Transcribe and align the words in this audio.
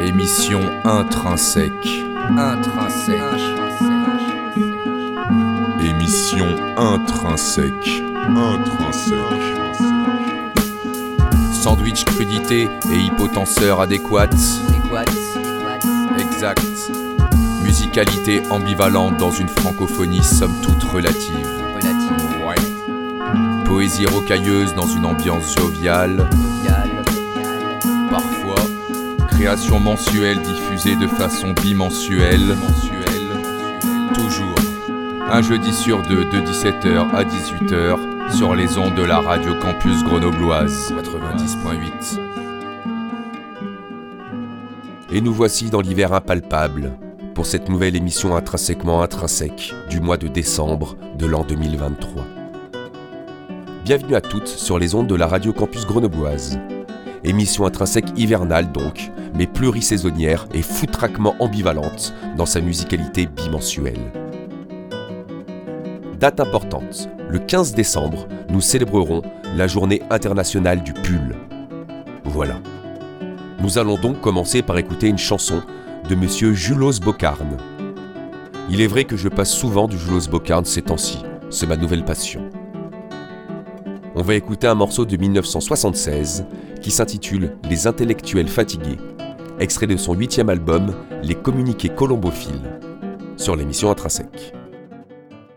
Émission 0.00 0.60
intrinsèque. 0.84 1.72
Intrinsèque. 2.36 3.20
Émission 5.80 6.46
intrinsèque. 6.76 8.02
Intrinsèque. 8.26 9.16
Sandwich 11.52 12.04
crudité 12.04 12.68
et 12.92 12.98
hypotenseur 12.98 13.80
adéquate. 13.80 14.34
Musicalité 17.64 18.42
ambivalente 18.50 19.16
dans 19.16 19.32
une 19.32 19.48
francophonie 19.48 20.22
somme 20.22 20.54
toute 20.62 20.84
relative. 20.84 21.48
Ouais. 22.46 22.54
Poésie 23.64 24.06
rocailleuse 24.06 24.74
dans 24.74 24.86
une 24.86 25.06
ambiance 25.06 25.56
joviale. 25.56 26.28
Parfois, 28.10 28.64
création 29.28 29.80
mensuelle 29.80 30.40
diffusée 30.42 30.94
de 30.96 31.08
façon 31.08 31.52
bimensuelle. 31.52 32.56
Toujours. 34.14 34.54
Un 35.28 35.42
jeudi 35.42 35.72
sur 35.72 36.02
deux 36.02 36.24
de 36.24 36.40
17h 36.40 37.10
à 37.12 37.24
18h 37.24 37.98
sur 38.36 38.54
les 38.54 38.78
ondes 38.78 38.94
de 38.94 39.02
la 39.02 39.18
radio 39.18 39.54
campus 39.54 40.04
grenobloise 40.04 40.92
Et 45.16 45.22
nous 45.22 45.32
voici 45.32 45.70
dans 45.70 45.80
l'hiver 45.80 46.12
impalpable 46.12 46.92
pour 47.34 47.46
cette 47.46 47.70
nouvelle 47.70 47.96
émission 47.96 48.36
intrinsèquement 48.36 49.00
intrinsèque 49.00 49.72
du 49.88 49.98
mois 49.98 50.18
de 50.18 50.28
décembre 50.28 50.94
de 51.18 51.24
l'an 51.24 51.42
2023. 51.42 52.22
Bienvenue 53.82 54.14
à 54.14 54.20
toutes 54.20 54.46
sur 54.46 54.78
les 54.78 54.94
ondes 54.94 55.06
de 55.06 55.14
la 55.14 55.26
radio 55.26 55.54
campus 55.54 55.86
grenobloise. 55.86 56.58
Émission 57.24 57.64
intrinsèque 57.64 58.12
hivernale 58.18 58.70
donc, 58.72 59.10
mais 59.34 59.46
plurisaisonnière 59.46 60.46
et 60.52 60.60
foutraquement 60.60 61.34
ambivalente 61.38 62.12
dans 62.36 62.44
sa 62.44 62.60
musicalité 62.60 63.24
bimensuelle. 63.24 64.12
Date 66.20 66.40
importante, 66.40 67.08
le 67.30 67.38
15 67.38 67.72
décembre, 67.72 68.28
nous 68.50 68.60
célébrerons 68.60 69.22
la 69.56 69.66
journée 69.66 70.02
internationale 70.10 70.82
du 70.82 70.92
pull. 70.92 71.36
Voilà. 72.24 72.60
Nous 73.66 73.78
allons 73.78 73.98
donc 73.98 74.20
commencer 74.20 74.62
par 74.62 74.78
écouter 74.78 75.08
une 75.08 75.18
chanson 75.18 75.60
de 76.08 76.14
monsieur 76.14 76.54
Julos 76.54 77.00
Bocarne. 77.02 77.56
Il 78.70 78.80
est 78.80 78.86
vrai 78.86 79.02
que 79.02 79.16
je 79.16 79.28
passe 79.28 79.50
souvent 79.50 79.88
du 79.88 79.98
Julos 79.98 80.28
Bocarne 80.30 80.64
ces 80.64 80.82
temps-ci, 80.82 81.18
c'est 81.50 81.66
ma 81.66 81.76
nouvelle 81.76 82.04
passion. 82.04 82.48
On 84.14 84.22
va 84.22 84.36
écouter 84.36 84.68
un 84.68 84.76
morceau 84.76 85.04
de 85.04 85.16
1976 85.16 86.46
qui 86.80 86.92
s'intitule 86.92 87.56
Les 87.68 87.88
intellectuels 87.88 88.46
fatigués, 88.46 88.98
extrait 89.58 89.88
de 89.88 89.96
son 89.96 90.14
huitième 90.14 90.48
album 90.48 90.94
Les 91.24 91.34
communiqués 91.34 91.88
colombophiles, 91.88 92.78
sur 93.36 93.56
l'émission 93.56 93.90
Intrinsèque. 93.90 94.54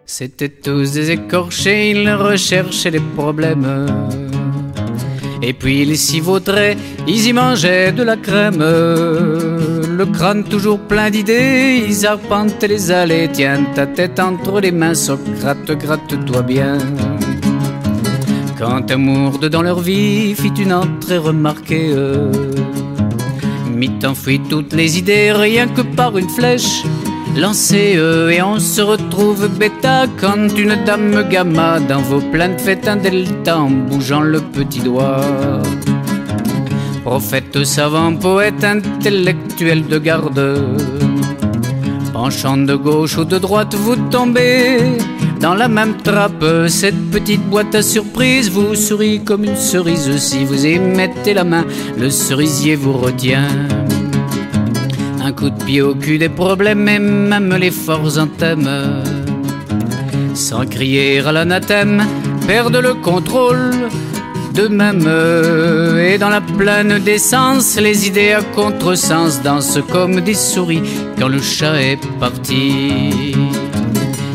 C'étaient 0.08 0.50
tous 0.50 0.94
des 0.94 1.12
écorchés, 1.12 1.92
ils 1.92 2.10
recherchaient 2.10 2.90
des 2.90 3.04
problèmes. 3.16 4.29
Et 5.42 5.54
puis 5.54 5.82
ils 5.82 5.98
s'y 5.98 6.20
vautraient, 6.20 6.76
ils 7.08 7.28
y 7.28 7.34
mangeaient 7.34 7.92
de 7.92 8.04
la 8.04 8.18
crème. 8.18 8.60
Le 8.60 10.06
crâne 10.06 10.44
toujours 10.44 10.80
plein 10.80 11.10
d'idées, 11.10 11.84
ils 11.88 12.06
arpentaient 12.06 12.68
les 12.68 12.92
allées. 12.92 13.30
Tiens 13.32 13.64
ta 13.74 13.86
tête 13.86 14.20
entre 14.20 14.60
les 14.60 14.72
mains, 14.72 14.94
Socrate, 14.94 15.72
gratte-toi 15.72 16.42
bien. 16.42 16.78
Quand 18.58 18.92
amour 18.92 19.40
dans 19.40 19.62
leur 19.62 19.80
vie 19.80 20.36
fit 20.36 20.54
une 20.60 20.74
entrée 20.74 21.18
remarquée, 21.18 21.94
mit 23.74 24.06
enfouit 24.06 24.42
toutes 24.50 24.74
les 24.74 24.98
idées 24.98 25.32
rien 25.32 25.68
que 25.68 25.82
par 25.82 26.18
une 26.18 26.30
flèche 26.30 26.84
lancez 27.36 27.98
et 28.32 28.42
on 28.42 28.60
se 28.60 28.82
retrouve 28.82 29.48
bêta 29.48 30.06
quand 30.20 30.48
une 30.58 30.76
dame 30.86 31.28
gamma 31.30 31.80
dans 31.80 32.02
vos 32.02 32.22
plaintes 32.22 32.62
fait 32.62 32.88
un 32.88 32.98
delta 32.98 33.60
en 33.60 33.70
bougeant 33.70 34.22
le 34.22 34.40
petit 34.42 34.80
doigt. 34.80 35.22
Prophète 37.04 37.64
savant, 37.64 38.16
poète 38.16 38.64
intellectuel 38.64 39.88
de 39.88 39.98
garde, 39.98 40.78
penchant 42.14 42.58
de 42.58 42.76
gauche 42.76 43.18
ou 43.18 43.26
de 43.26 43.38
droite, 43.38 43.74
vous 43.76 43.96
tombez 44.12 44.98
dans 45.40 45.56
la 45.56 45.68
même 45.68 45.98
trappe. 45.98 46.46
Cette 46.68 47.10
petite 47.12 47.44
boîte 47.50 47.74
à 47.74 47.82
surprise 47.82 48.52
vous 48.52 48.76
sourit 48.76 49.24
comme 49.24 49.46
une 49.46 49.56
cerise. 49.56 50.16
Si 50.18 50.44
vous 50.44 50.66
y 50.66 50.78
mettez 50.78 51.34
la 51.34 51.44
main, 51.44 51.66
le 51.98 52.10
cerisier 52.10 52.76
vous 52.76 52.94
retient. 52.94 53.48
Un 55.30 55.34
coup 55.34 55.52
de 55.52 55.64
pied 55.64 55.84
au 55.84 55.94
cul 55.94 56.18
des 56.18 56.28
problèmes 56.28 56.88
et 56.90 56.98
même 56.98 57.56
les 57.56 57.70
forts 57.70 58.18
anthèmes. 58.18 59.04
Sans 60.34 60.66
crier 60.66 61.20
à 61.20 61.32
l'anathème, 61.32 62.04
perdent 62.48 62.82
le 62.82 62.96
contrôle 62.96 63.76
de 64.56 64.68
même. 64.68 65.08
Et 66.00 66.18
dans 66.18 66.30
la 66.30 66.42
pleine 66.42 66.98
d'essence, 66.98 67.80
les 67.80 68.08
idées 68.08 68.32
à 68.32 68.42
contresens 68.42 69.40
dansent 69.44 69.84
comme 69.92 70.20
des 70.20 70.34
souris 70.34 70.82
quand 71.20 71.28
le 71.28 71.42
chat 71.42 71.80
est 71.80 72.04
parti. 72.20 73.36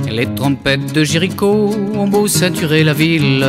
Les 0.08 0.32
trompettes 0.32 0.92
de 0.92 1.02
Jéricho 1.02 1.74
ont 1.96 2.06
beau 2.06 2.28
saturer 2.28 2.84
la 2.84 2.92
ville. 2.92 3.44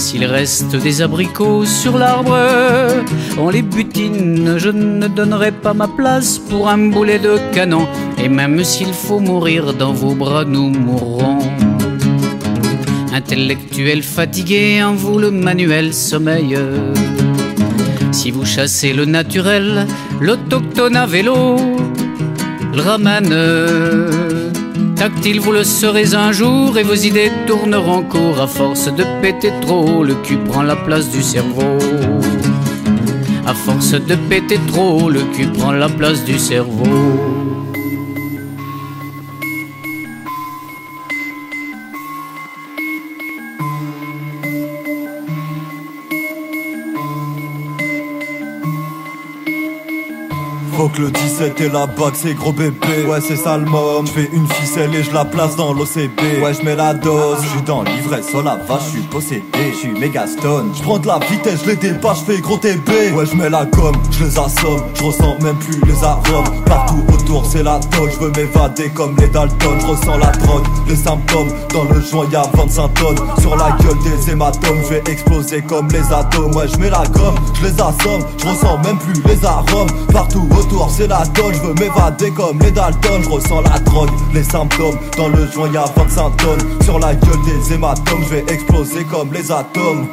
S'il 0.00 0.24
reste 0.24 0.76
des 0.76 1.02
abricots 1.02 1.66
sur 1.66 1.98
l'arbre, 1.98 2.38
on 3.38 3.50
les 3.50 3.60
butine. 3.60 4.56
Je 4.56 4.70
ne 4.70 5.06
donnerai 5.08 5.52
pas 5.52 5.74
ma 5.74 5.88
place 5.88 6.38
pour 6.38 6.70
un 6.70 6.78
boulet 6.88 7.18
de 7.18 7.36
canon. 7.52 7.86
Et 8.16 8.30
même 8.30 8.64
s'il 8.64 8.94
faut 8.94 9.20
mourir 9.20 9.74
dans 9.74 9.92
vos 9.92 10.14
bras, 10.14 10.46
nous 10.46 10.70
mourrons. 10.70 11.40
Intellectuel 13.12 14.02
fatigué, 14.02 14.82
en 14.82 14.94
vous 14.94 15.18
le 15.18 15.30
manuel 15.30 15.92
sommeil. 15.92 16.58
Si 18.10 18.30
vous 18.30 18.46
chassez 18.46 18.94
le 18.94 19.04
naturel, 19.04 19.86
l'autochtone 20.18 20.96
à 20.96 21.04
vélo 21.04 21.56
le 22.74 22.80
ramène 22.80 23.34
Tactile, 25.00 25.40
vous 25.40 25.52
le 25.52 25.64
serez 25.64 26.14
un 26.14 26.30
jour 26.30 26.76
et 26.76 26.82
vos 26.82 26.92
idées 26.92 27.32
tourneront 27.46 28.02
court 28.02 28.38
à 28.38 28.46
force 28.46 28.94
de 28.94 29.02
péter 29.22 29.50
trop. 29.62 30.04
Le 30.04 30.14
cul 30.16 30.36
prend 30.36 30.60
la 30.60 30.76
place 30.76 31.08
du 31.08 31.22
cerveau. 31.22 31.78
À 33.46 33.54
force 33.54 33.92
de 33.92 34.14
péter 34.28 34.58
trop, 34.68 35.08
le 35.08 35.20
cul 35.34 35.46
prend 35.46 35.72
la 35.72 35.88
place 35.88 36.22
du 36.22 36.38
cerveau. 36.38 37.39
Que 51.40 51.44
le 51.44 51.50
17 51.54 51.60
et 51.60 51.68
la 51.70 51.86
bague 51.86 52.14
c'est 52.14 52.34
gros 52.34 52.52
bébé. 52.52 53.06
Ouais 53.08 53.20
c'est 53.20 53.36
ça 53.36 53.56
le 53.56 53.64
mom 53.64 54.06
Je 54.06 54.12
fais 54.12 54.30
une 54.32 54.46
ficelle 54.46 54.94
et 54.94 55.02
je 55.02 55.12
la 55.12 55.24
place 55.24 55.56
dans 55.56 55.72
l'OCB 55.72 56.42
Ouais 56.42 56.52
je 56.52 56.64
mets 56.64 56.76
la 56.76 56.92
dose. 56.92 57.38
Je 57.42 57.48
suis 57.48 57.62
dans 57.62 57.82
l'ivresse 57.82 58.26
oh 58.34 58.42
la 58.42 58.56
vache 58.56 58.82
je 58.86 58.90
suis 58.90 59.02
possédé. 59.02 59.42
Je 59.72 59.76
suis 59.76 59.92
méga 59.92 60.26
stone. 60.26 60.72
Je 60.76 60.82
prends 60.82 60.98
de 60.98 61.06
la 61.06 61.18
vitesse 61.18 61.60
je 61.64 61.70
les 61.70 61.76
dépasse 61.76 62.20
je 62.20 62.32
fais 62.32 62.40
gros 62.40 62.58
TB 62.58 63.14
Ouais 63.14 63.24
je 63.26 63.34
mets 63.36 63.48
la 63.48 63.64
gomme 63.64 63.96
je 64.10 64.24
les 64.24 64.38
assomme. 64.38 64.82
Je 64.94 65.04
ressens 65.04 65.38
même 65.40 65.56
plus 65.56 65.80
les 65.86 66.04
arômes. 66.04 66.64
Partout 66.66 67.02
autour 67.12 67.46
c'est 67.46 67.62
la 67.62 67.78
toge 67.78 68.12
Je 68.14 68.24
veux 68.24 68.32
m'évader 68.32 68.90
comme 68.90 69.16
les 69.18 69.28
Dalton. 69.28 69.78
Je 69.80 69.86
ressens 69.86 70.18
la 70.18 70.30
drogue 70.32 70.66
les 70.88 70.96
symptômes. 70.96 71.48
Dans 71.72 71.84
le 71.84 72.00
joint 72.00 72.26
y'a 72.30 72.42
25 72.54 72.94
tonnes. 72.94 73.18
Sur 73.40 73.56
la 73.56 73.70
gueule 73.80 73.98
des 74.04 74.30
hématomes 74.30 74.80
Je 74.84 74.94
vais 74.94 75.02
exploser 75.10 75.62
comme 75.62 75.88
les 75.88 76.12
atomes. 76.12 76.54
Ouais 76.54 76.68
je 76.68 76.76
mets 76.78 76.90
la 76.90 77.04
gomme 77.06 77.36
je 77.54 77.66
les 77.66 77.74
assomme. 77.74 78.24
Je 78.38 78.46
ressens 78.46 78.78
même 78.78 78.98
plus 78.98 79.22
les 79.26 79.44
arômes. 79.44 79.88
Partout 80.12 80.46
autour 80.58 80.90
c'est 80.90 81.06
la 81.06 81.22
je 81.36 81.60
veux 81.60 81.74
m'évader 81.74 82.30
comme 82.32 82.58
les 82.60 82.70
Dalton, 82.70 83.22
je 83.22 83.28
ressens 83.28 83.60
la 83.62 83.78
drogue, 83.80 84.10
les 84.34 84.42
symptômes, 84.42 84.96
dans 85.16 85.28
le 85.28 85.46
joint 85.50 85.70
y'a 85.72 85.84
25 85.96 86.36
tonnes, 86.36 86.82
sur 86.82 86.98
la 86.98 87.14
gueule 87.14 87.42
des 87.44 87.74
hématomes, 87.74 88.22
je 88.24 88.34
vais 88.34 88.44
exploser 88.52 89.04
comme 89.04 89.32
les 89.32 89.50
atomes. 89.50 90.06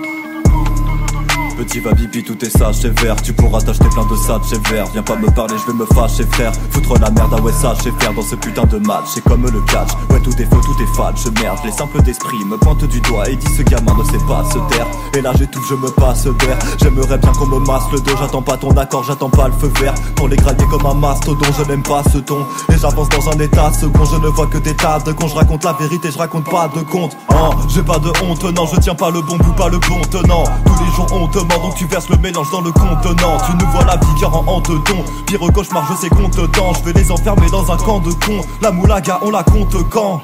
Petit 1.57 1.80
va 1.80 1.92
bibi, 1.94 2.24
tout 2.24 2.38
est 2.45 2.50
sage, 2.50 2.75
c'est 2.81 3.00
vert. 3.01 3.15
Tu 3.21 3.33
pourras 3.33 3.62
t'acheter 3.62 3.89
plein 3.89 4.06
de 4.06 4.15
chez 4.48 4.59
vert. 4.69 4.86
Viens 4.94 5.01
pas 5.01 5.15
me 5.15 5.30
parler, 5.31 5.56
je 5.57 5.71
vais 5.71 5.77
me 5.77 5.86
fâcher, 5.86 6.24
frère. 6.31 6.51
Foutre 6.69 6.94
la 7.00 7.09
merde, 7.09 7.33
ah 7.36 7.42
ouais, 7.42 7.51
ça, 7.51 7.74
c'est 7.81 7.92
faire 8.00 8.13
dans 8.13 8.21
ce 8.21 8.36
putain 8.36 8.65
de 8.65 8.77
match. 8.77 9.06
C'est 9.13 9.24
comme 9.24 9.44
le 9.44 9.62
catch, 9.62 9.89
ouais, 10.12 10.19
tout 10.21 10.31
est 10.39 10.45
faux, 10.45 10.62
tout 10.62 10.83
est 10.83 10.95
fade. 10.95 11.15
Je 11.18 11.30
merde, 11.42 11.57
les 11.65 11.71
simples 11.71 12.01
d'esprit 12.04 12.38
me 12.45 12.57
pointent 12.57 12.86
du 12.86 13.01
doigt 13.01 13.27
et 13.30 13.36
dit 13.36 13.54
ce 13.56 13.63
gamin 13.63 13.95
ne 13.98 14.04
sait 14.04 14.24
pas 14.27 14.44
se 14.45 14.59
taire. 14.74 14.88
Et 15.15 15.21
là, 15.21 15.31
j'étouffe, 15.38 15.68
je 15.69 15.75
me 15.75 15.89
passe 15.89 16.25
d'air. 16.25 16.57
J'aimerais 16.80 17.18
bien 17.18 17.31
qu'on 17.31 17.48
me 17.48 17.60
masse 17.65 17.83
le 17.92 18.00
dos, 18.00 18.13
j'attends 18.19 18.44
pas 18.44 18.57
ton 18.57 18.71
accord, 18.77 19.03
j'attends 19.03 19.30
pas 19.30 19.48
le 19.48 19.53
feu 19.53 19.71
vert. 19.81 19.95
Pour 20.15 20.27
les 20.27 20.38
gravier 20.38 20.65
comme 20.69 20.86
un 20.86 20.94
mastodon, 20.94 21.48
je 21.57 21.63
n'aime 21.63 21.83
pas 21.83 22.03
ce 22.13 22.19
ton. 22.19 22.45
Et 22.71 22.77
j'avance 22.77 23.10
dans 23.10 23.30
un 23.30 23.39
état 23.39 23.71
second, 23.74 24.06
je 24.06 24.18
ne 24.18 24.27
vois 24.27 24.48
que 24.48 24.60
des 24.60 24.75
tas 24.75 25.00
de 25.00 25.12
cons. 25.12 25.27
Je 25.27 25.36
raconte 25.36 25.63
la 25.63 25.74
vérité, 25.74 26.12
je 26.12 26.18
raconte 26.18 26.45
pas 26.45 26.69
de 26.75 26.81
compte. 26.81 27.18
Hein, 27.30 27.50
j'ai 27.68 27.81
pas 27.81 27.98
de 27.98 28.12
honte, 28.24 28.44
non, 28.44 28.68
je 28.71 28.80
tiens 28.80 28.95
pas 28.95 29.10
le 29.10 29.21
bon 29.21 29.38
bout, 29.38 29.53
pas 29.53 29.69
le 29.69 29.80
bon 29.80 30.01
tenant. 30.12 30.44
Tous 30.65 30.83
les 30.83 30.92
jours 30.92 31.07
on 31.12 31.27
donc 31.56 31.76
tu 31.76 31.86
verses 31.86 32.10
le 32.10 32.18
mélange 32.18 32.52
dans 32.52 32.62
le 32.62 32.72
contenant. 32.72 33.38
Tu 33.46 33.56
nous 33.58 33.72
vois 33.72 33.86
la 33.86 33.98
car 34.20 34.36
en 34.36 34.44
hante 34.48 34.66
ton. 34.86 35.04
Pire 35.26 35.40
cauchemar, 35.54 35.88
je 35.90 35.96
sais 35.96 36.10
qu'on 36.10 36.30
te. 36.30 36.42
Je 36.42 36.84
vais 36.84 36.94
les 36.94 37.12
enfermer 37.12 37.50
dans 37.50 37.72
un 37.72 37.78
camp 37.78 38.00
de 38.00 38.12
cons. 38.12 38.42
La 38.62 38.72
moulaga, 38.72 39.20
on 39.22 39.32
la 39.32 39.44
compte 39.44 39.76
quand? 39.90 40.22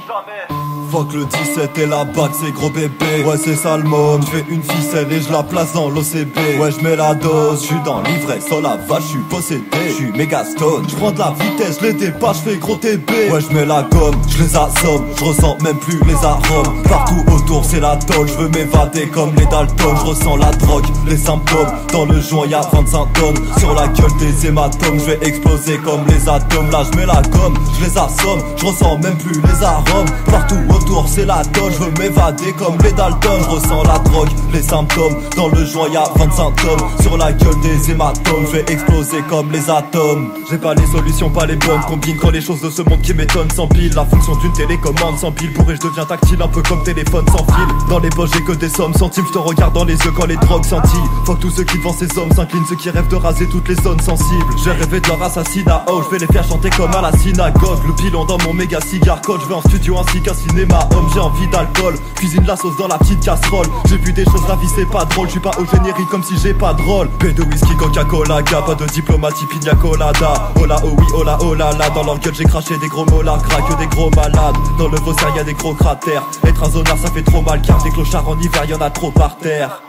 Fuck 0.93 1.11
le 1.13 1.25
17 1.25 1.75
et 1.79 1.85
la 1.87 2.03
bague, 2.03 2.29
c'est 2.39 2.51
gros 2.51 2.69
bébé. 2.69 3.23
Ouais, 3.25 3.35
c'est 3.35 3.49
le 3.49 3.83
Je 4.21 4.27
fais 4.27 4.45
une 4.47 4.61
ficelle 4.61 5.11
et 5.11 5.21
je 5.21 5.31
la 5.31 5.41
place 5.41 5.73
dans 5.73 5.89
l'OCB. 5.89 6.37
Ouais, 6.59 6.69
je 6.69 6.83
mets 6.83 6.95
la 6.95 7.15
dose, 7.15 7.61
je 7.61 7.65
suis 7.65 7.83
dans 7.83 8.03
l'ivresse. 8.03 8.45
Oh 8.51 8.61
la 8.61 8.77
vache, 8.87 9.01
je 9.05 9.07
suis 9.07 9.19
possédé. 9.27 9.63
Je 9.87 9.93
suis 9.93 10.11
méga 10.11 10.45
stone. 10.45 10.85
Je 10.87 10.95
prends 10.95 11.09
de 11.09 11.17
la 11.17 11.33
vitesse, 11.39 11.81
les 11.81 11.93
dépasse, 11.93 12.43
je 12.45 12.51
fais 12.51 12.57
gros 12.57 12.75
TB. 12.75 13.09
Ouais, 13.31 13.41
je 13.41 13.55
mets 13.55 13.65
la 13.65 13.81
gomme, 13.81 14.13
je 14.29 14.43
les 14.43 14.55
assomme. 14.55 15.03
Je 15.17 15.23
ressens 15.23 15.57
même 15.63 15.79
plus 15.79 15.99
les 16.05 16.23
arômes. 16.23 16.83
Partout 16.87 17.25
autour, 17.33 17.65
c'est 17.65 17.79
la 17.79 17.95
tôle. 17.95 18.27
Je 18.27 18.33
veux 18.35 18.49
m'évader 18.49 19.07
comme 19.07 19.33
les 19.35 19.47
Dalton. 19.47 19.95
Je 19.99 20.05
ressens 20.05 20.35
la 20.35 20.51
drogue, 20.51 20.85
les 21.07 21.17
symptômes. 21.17 21.71
Dans 21.91 22.05
le 22.05 22.21
joint, 22.21 22.45
y'a 22.45 22.61
25 22.71 23.13
tonnes. 23.13 23.43
Sur 23.57 23.73
la 23.73 23.87
gueule 23.87 24.15
des 24.19 24.45
hématomes, 24.45 24.99
je 24.99 25.05
vais 25.05 25.19
exploser 25.23 25.79
comme 25.79 26.05
les 26.07 26.29
atomes. 26.29 26.69
Là, 26.69 26.83
je 26.83 26.95
mets 26.95 27.07
la 27.07 27.23
gomme, 27.23 27.57
je 27.79 27.85
les 27.85 27.97
assomme. 27.97 28.43
Je 28.57 28.65
ressens 28.67 28.99
même 28.99 29.17
plus 29.17 29.41
les 29.41 29.63
arômes. 29.63 30.05
Partout 30.27 30.59
autour, 30.69 30.82
c'est 31.07 31.25
la 31.25 31.43
doge, 31.43 31.73
je 31.73 31.83
veux 31.83 31.91
m'évader 31.99 32.53
comme 32.53 32.77
les 32.83 32.91
Dalton, 32.91 33.41
ressens 33.49 33.83
la 33.83 33.99
drogue, 33.99 34.29
les 34.53 34.61
symptômes, 34.61 35.15
dans 35.35 35.47
le 35.47 35.65
joint 35.65 35.89
y'a 35.89 36.03
25 36.15 36.55
tomes, 36.55 36.89
sur 37.01 37.17
la 37.17 37.31
gueule 37.33 37.59
des 37.61 37.91
hématomes, 37.91 38.45
je 38.47 38.57
vais 38.57 38.65
exploser 38.67 39.21
comme 39.29 39.51
les 39.51 39.69
atomes. 39.69 40.31
J'ai 40.49 40.57
pas 40.57 40.73
les 40.73 40.85
solutions, 40.87 41.29
pas 41.29 41.45
les 41.45 41.55
bonnes, 41.55 41.81
combine 41.87 42.17
quand 42.17 42.29
les 42.29 42.41
choses 42.41 42.61
de 42.61 42.69
ce 42.69 42.81
monde 42.81 43.01
qui 43.01 43.13
m'étonnent. 43.13 43.49
Sans 43.55 43.67
pile, 43.67 43.93
la 43.95 44.05
fonction 44.05 44.35
d'une 44.35 44.53
télécommande. 44.53 45.17
Sans 45.17 45.31
pile, 45.31 45.51
pourrais 45.53 45.75
je 45.75 45.81
deviens 45.81 46.05
tactile. 46.05 46.41
Un 46.41 46.47
peu 46.47 46.61
comme 46.61 46.83
téléphone 46.83 47.25
sans 47.27 47.45
fil. 47.53 47.67
Dans 47.89 47.99
les 47.99 48.09
poches 48.09 48.29
j'ai 48.33 48.43
que 48.43 48.51
des 48.51 48.69
sommes 48.69 48.93
centimes, 48.93 49.25
je 49.27 49.33
te 49.33 49.37
regarde 49.37 49.73
dans 49.73 49.85
les 49.85 49.95
yeux 49.95 50.11
quand 50.15 50.25
les 50.25 50.35
drogues 50.35 50.65
scintillent. 50.65 51.09
Faut 51.25 51.35
que 51.35 51.41
tous 51.41 51.51
ceux 51.51 51.63
qui 51.63 51.77
devant 51.77 51.93
ces 51.93 52.17
hommes 52.17 52.31
s'inclinent, 52.31 52.65
ceux 52.69 52.75
qui 52.75 52.89
rêvent 52.89 53.07
de 53.07 53.15
raser 53.15 53.47
toutes 53.47 53.67
les 53.67 53.75
zones 53.75 53.99
sensibles. 53.99 54.45
J'ai 54.63 54.71
rêvé 54.71 54.99
de 54.99 55.07
leur 55.07 55.21
assassinat, 55.23 55.85
oh 55.87 56.01
je 56.03 56.09
vais 56.11 56.19
les 56.19 56.31
faire 56.31 56.47
chanter 56.47 56.69
comme 56.69 56.93
à 56.93 57.01
la 57.01 57.11
synagogue, 57.17 57.79
le 57.87 57.93
pilon 57.93 58.25
dans 58.25 58.37
mon 58.45 58.53
méga 58.53 58.79
cigare 58.81 59.21
code, 59.21 59.41
je 59.41 59.47
vais 59.47 59.55
en 59.55 59.61
studio 59.61 59.97
ainsi 59.97 60.21
qu'un 60.21 60.33
cinéma 60.33 60.72
homme, 60.95 61.07
j'ai 61.13 61.19
envie 61.19 61.47
d'alcool. 61.47 61.95
Cuisine 62.15 62.45
la 62.45 62.55
sauce 62.55 62.77
dans 62.77 62.87
la 62.87 62.97
petite 62.97 63.23
casserole. 63.23 63.67
J'ai 63.85 63.97
vu 63.97 64.13
des 64.13 64.25
choses, 64.25 64.47
la 64.47 64.55
vie 64.55 64.67
c'est 64.75 64.89
pas 64.89 65.05
drôle. 65.05 65.27
Je 65.27 65.31
suis 65.33 65.39
pas 65.39 65.51
au 65.59 65.65
générique 65.65 66.09
comme 66.09 66.23
si 66.23 66.37
j'ai 66.37 66.53
pas 66.53 66.73
de 66.73 66.81
rôle. 66.81 67.09
Paix 67.19 67.33
de 67.33 67.43
whisky, 67.43 67.75
Coca-Cola, 67.75 68.41
pas 68.43 68.75
de 68.75 68.85
diplomatie, 68.85 69.45
pina 69.45 69.75
colada. 69.75 70.51
Là, 70.67 70.77
oh 70.83 70.95
oui, 70.97 71.05
oh 71.15 71.23
là, 71.23 71.37
oh 71.41 71.53
là. 71.53 71.71
Dans 71.93 72.03
leur 72.03 72.19
gueule, 72.19 72.33
j'ai 72.33 72.45
craché 72.45 72.77
des 72.77 72.87
gros 72.87 73.05
molars, 73.05 73.41
que 73.41 73.77
des 73.77 73.87
gros 73.87 74.09
malades. 74.11 74.55
Dans 74.77 74.87
le 74.87 74.97
y 74.97 75.37
y'a 75.37 75.43
des 75.43 75.53
gros 75.53 75.73
cratères. 75.73 76.23
Être 76.45 76.63
un 76.63 76.69
zonard, 76.69 76.97
ça 76.97 77.11
fait 77.11 77.23
trop 77.23 77.41
mal 77.41 77.61
car 77.61 77.81
des 77.83 77.91
clochards 77.91 78.27
en 78.27 78.39
hiver, 78.39 78.65
y'en 78.65 78.81
a 78.81 78.89
trop 78.89 79.11
par 79.11 79.37
terre. 79.37 79.81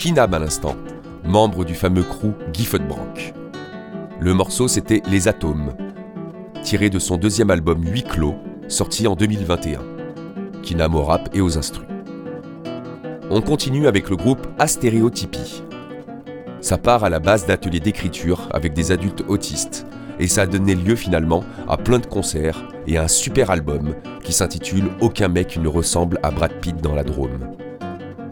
Kinam 0.00 0.32
à 0.32 0.38
l'instant, 0.38 0.76
membre 1.24 1.62
du 1.62 1.74
fameux 1.74 2.02
crew 2.02 2.32
Guy 2.54 2.66
Le 4.18 4.32
morceau 4.32 4.66
c'était 4.66 5.02
Les 5.10 5.28
Atomes, 5.28 5.74
tiré 6.62 6.88
de 6.88 6.98
son 6.98 7.18
deuxième 7.18 7.50
album 7.50 7.84
Huit 7.84 8.08
clos, 8.08 8.34
sorti 8.66 9.06
en 9.06 9.14
2021. 9.14 9.80
Kinam 10.62 10.94
au 10.94 11.02
rap 11.02 11.28
et 11.34 11.42
aux 11.42 11.58
instrus. 11.58 11.86
On 13.28 13.42
continue 13.42 13.86
avec 13.86 14.08
le 14.08 14.16
groupe 14.16 14.46
Astéréotypie. 14.58 15.64
Ça 16.62 16.78
part 16.78 17.04
à 17.04 17.10
la 17.10 17.18
base 17.18 17.44
d'ateliers 17.44 17.80
d'écriture 17.80 18.48
avec 18.54 18.72
des 18.72 18.92
adultes 18.92 19.24
autistes, 19.28 19.86
et 20.18 20.28
ça 20.28 20.42
a 20.42 20.46
donné 20.46 20.76
lieu 20.76 20.96
finalement 20.96 21.44
à 21.68 21.76
plein 21.76 21.98
de 21.98 22.06
concerts 22.06 22.62
et 22.86 22.96
à 22.96 23.02
un 23.02 23.08
super 23.08 23.50
album 23.50 23.94
qui 24.24 24.32
s'intitule 24.32 24.88
Aucun 25.02 25.28
mec 25.28 25.58
ne 25.58 25.68
ressemble 25.68 26.18
à 26.22 26.30
Brad 26.30 26.58
Pitt 26.62 26.80
dans 26.80 26.94
la 26.94 27.04
Drôme 27.04 27.50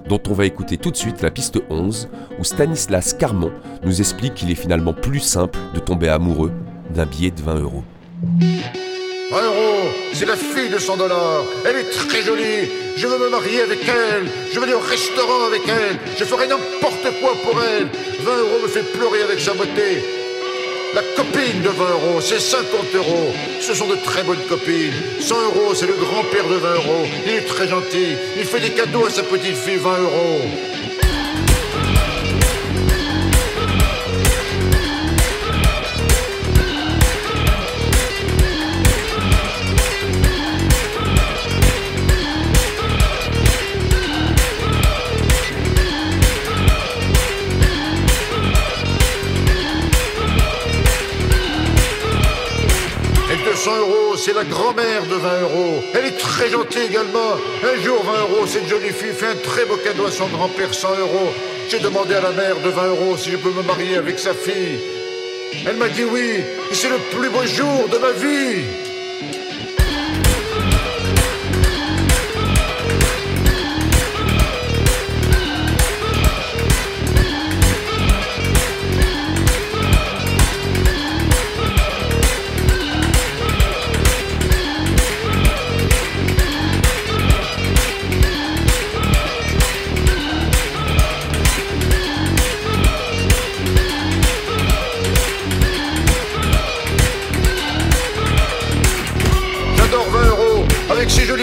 dont 0.09 0.21
on 0.29 0.33
va 0.33 0.47
écouter 0.47 0.79
tout 0.79 0.91
de 0.91 0.97
suite 0.97 1.23
la 1.23 1.31
piste 1.31 1.59
11, 1.71 2.09
où 2.39 2.45
Stanislas 2.45 3.15
Carmon 3.15 3.53
nous 3.85 4.01
explique 4.01 4.35
qu'il 4.35 4.51
est 4.51 4.55
finalement 4.55 4.95
plus 4.95 5.21
simple 5.21 5.59
de 5.75 5.81
tomber 5.81 6.09
amoureux 6.09 6.53
d'un 6.91 7.07
billet 7.07 7.31
de 7.31 7.43
20 7.43 7.61
euros. 7.61 7.85
20 9.31 9.43
euros, 9.43 9.89
c'est 10.15 10.25
la 10.25 10.37
fille 10.37 10.71
de 10.71 10.79
100 10.79 10.97
dollars. 10.97 11.45
Elle 11.67 11.77
est 11.77 11.91
très 11.91 12.23
jolie. 12.23 12.71
Je 12.97 13.07
veux 13.07 13.19
me 13.19 13.31
marier 13.31 13.61
avec 13.61 13.81
elle. 13.87 14.27
Je 14.51 14.59
veux 14.59 14.65
aller 14.65 14.75
au 14.75 14.81
restaurant 14.81 15.45
avec 15.47 15.63
elle. 15.69 15.99
Je 16.19 16.25
ferai 16.25 16.49
n'importe 16.49 17.21
quoi 17.21 17.33
pour 17.45 17.63
elle. 17.63 17.89
20 18.23 18.37
euros 18.39 18.63
me 18.63 18.69
fait 18.69 18.83
pleurer 18.93 19.23
avec 19.23 19.39
sa 19.39 19.53
beauté. 19.53 20.18
La 20.95 21.03
copine 21.03 21.61
de 21.63 21.69
20 21.69 21.91
euros, 21.91 22.21
c'est 22.21 22.41
50 22.41 22.95
euros. 22.95 23.33
Ce 23.61 23.75
sont 23.75 23.87
de 23.87 23.97
très 23.97 24.23
bonnes 24.23 24.43
copines. 24.49 24.93
100 25.21 25.43
euros, 25.43 25.75
c'est 25.75 25.87
le 25.87 25.95
grand-père 25.95 26.49
de 26.49 26.55
20 26.55 26.75
euros. 26.77 27.07
Il 27.27 27.33
est 27.33 27.47
très 27.47 27.69
gentil. 27.69 28.17
Il 28.37 28.45
fait 28.45 28.61
des 28.61 28.71
cadeaux 28.71 29.05
à 29.05 29.11
sa 29.11 29.23
petite 29.23 29.57
fille 29.57 29.77
20 29.77 29.99
euros. 29.99 30.41
C'est 54.19 54.35
la 54.35 54.45
grand-mère 54.45 55.07
de 55.07 55.15
20 55.15 55.41
euros. 55.43 55.83
Elle 55.95 56.07
est 56.07 56.19
très 56.19 56.51
gentille 56.51 56.83
également. 56.83 57.35
Un 57.63 57.81
jour, 57.83 58.03
20 58.03 58.21
euros, 58.23 58.47
cette 58.47 58.67
jolie 58.67 58.91
fille 58.91 59.13
fait 59.13 59.27
un 59.27 59.37
très 59.37 59.65
beau 59.65 59.77
cadeau 59.77 60.07
à 60.07 60.11
son 60.11 60.27
grand-père, 60.27 60.75
100 60.75 60.99
euros. 60.99 61.29
J'ai 61.71 61.79
demandé 61.79 62.15
à 62.15 62.21
la 62.21 62.33
mère 62.33 62.57
de 62.61 62.69
20 62.69 62.87
euros 62.89 63.17
si 63.17 63.31
je 63.31 63.37
peux 63.37 63.51
me 63.51 63.63
marier 63.63 63.97
avec 63.97 64.19
sa 64.19 64.35
fille. 64.35 64.81
Elle 65.67 65.77
m'a 65.77 65.89
dit 65.89 66.05
oui, 66.05 66.43
et 66.71 66.75
c'est 66.75 66.89
le 66.89 66.99
plus 67.17 67.31
beau 67.31 67.45
jour 67.47 67.89
de 67.91 67.99
ma 67.99 68.13
vie. 68.13 68.88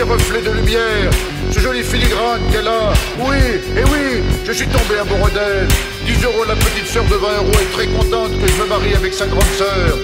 Reflet 0.05 0.41
de 0.41 0.51
lumière, 0.51 1.09
ce 1.51 1.59
joli 1.59 1.83
filigrane 1.83 2.41
qu'elle 2.51 2.67
a. 2.67 2.93
Oui, 3.19 3.37
et 3.77 3.83
oui, 3.83 4.23
je 4.45 4.51
suis 4.51 4.67
tombé 4.67 4.99
amoureux 4.99 5.31
d'elle. 5.31 5.67
10 6.05 6.23
euros 6.25 6.43
la 6.47 6.55
petite 6.55 6.85
sœur 6.87 7.03
de 7.05 7.15
20 7.15 7.37
euros 7.37 7.51
est 7.61 7.71
très 7.73 7.87
contente 7.87 8.31
que 8.39 8.47
je 8.47 8.61
me 8.61 8.67
marie 8.67 8.93
avec 8.93 9.13
sa 9.13 9.25
grande 9.27 9.53
sœur. 9.57 9.97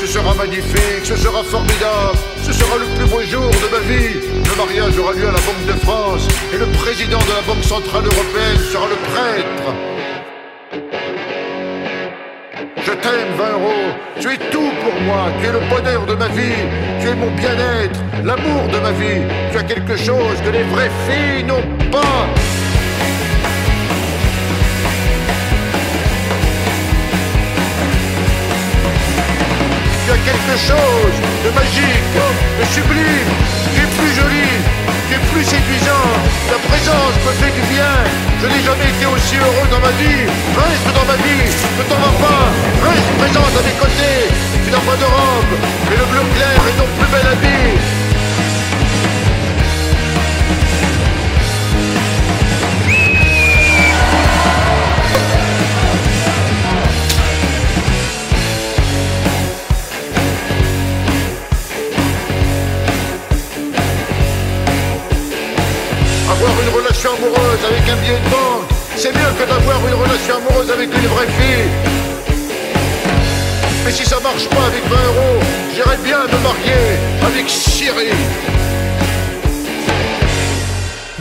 Ce 0.00 0.06
sera 0.06 0.34
magnifique, 0.34 1.04
ce 1.04 1.16
sera 1.16 1.42
formidable, 1.42 2.18
ce 2.42 2.52
sera 2.52 2.76
le 2.78 2.86
plus 2.96 3.06
beau 3.06 3.22
jour 3.22 3.50
de 3.50 3.68
ma 3.70 3.80
vie. 3.80 4.20
Le 4.44 4.56
mariage 4.56 4.98
aura 4.98 5.12
lieu 5.12 5.28
à 5.28 5.32
la 5.32 5.40
Banque 5.40 5.66
de 5.66 5.84
France 5.84 6.26
et 6.52 6.58
le 6.58 6.66
président 6.66 7.18
de 7.18 7.32
la 7.34 7.42
Banque 7.46 7.64
Centrale 7.64 8.04
Européenne 8.04 8.58
sera 8.72 8.86
le 8.88 8.96
prêtre. 8.96 9.95
Je 12.86 12.92
t'aime, 12.92 13.32
20 13.36 13.44
euros. 13.58 13.96
Tu 14.20 14.28
es 14.28 14.36
tout 14.52 14.70
pour 14.84 15.00
moi. 15.00 15.26
Tu 15.40 15.48
es 15.48 15.50
le 15.50 15.58
bonheur 15.68 16.06
de 16.06 16.14
ma 16.14 16.28
vie. 16.28 16.62
Tu 17.00 17.08
es 17.08 17.14
mon 17.16 17.32
bien-être, 17.32 17.98
l'amour 18.22 18.68
de 18.72 18.78
ma 18.78 18.92
vie. 18.92 19.22
Tu 19.50 19.58
as 19.58 19.64
quelque 19.64 19.96
chose 19.96 20.36
que 20.44 20.50
les 20.50 20.62
vraies 20.62 20.92
filles 21.08 21.42
n'ont 21.42 21.66
pas. 21.90 22.28
Tu 30.04 30.12
as 30.12 30.20
quelque 30.28 30.56
chose 30.70 31.16
de 31.44 31.50
magique, 31.58 32.14
de 32.60 32.64
sublime. 32.72 33.32
Tu 33.74 33.80
es 33.82 33.90
plus 33.98 34.12
jolie, 34.14 34.45
es 35.12 35.20
plus 35.32 35.44
séduisant. 35.44 36.10
Ta 36.50 36.58
présence 36.68 37.16
me 37.26 37.32
fait 37.40 37.52
du 37.54 37.62
bien. 37.72 37.94
Je 38.40 38.46
n'ai 38.46 38.62
jamais 38.62 38.88
été 38.90 39.06
aussi 39.06 39.36
heureux 39.36 39.68
dans 39.70 39.80
ma 39.80 39.92
vie. 40.00 40.26
Reste 40.56 40.90
dans 40.94 41.06
ma 41.06 41.16
vie, 41.22 41.46
ne 41.78 41.82
t'en 41.88 41.98
vas 42.02 42.16
pas. 42.24 42.44
Reste 42.88 43.10
présente 43.18 43.54
à 43.54 43.62
mes 43.62 43.76
côtés. 43.78 44.20
Tu 44.64 44.70
n'as 44.70 44.84
pas 44.88 44.96
de 44.96 45.06
robe, 45.06 45.54
mais 45.88 45.96
le 45.96 46.06
bleu 46.10 46.22
clair 46.34 46.58
est 46.68 46.76
ton 46.78 46.88
plus 46.96 47.10
bel 47.12 47.26
habit. 47.32 48.05
Amoureuse 67.36 67.64
avec 67.64 67.88
un 67.88 67.96
billet 67.96 68.18
de 68.18 68.30
banque, 68.30 68.68
c'est 68.96 69.12
mieux 69.12 69.32
que 69.38 69.48
d'avoir 69.48 69.86
une 69.86 69.94
relation 69.94 70.36
amoureuse 70.36 70.70
avec 70.70 70.88
une 70.88 71.06
vraie 71.08 71.26
fille. 71.26 71.70
Mais 73.84 73.90
si 73.92 74.04
ça 74.04 74.18
marche 74.20 74.48
pas 74.48 74.66
avec 74.66 74.82
20 74.84 74.96
euros, 74.96 75.40
j'irais 75.74 75.98
bien 76.04 76.24
me 76.24 76.42
marier 76.42 76.96
avec 77.22 77.48
Siri. 77.48 78.10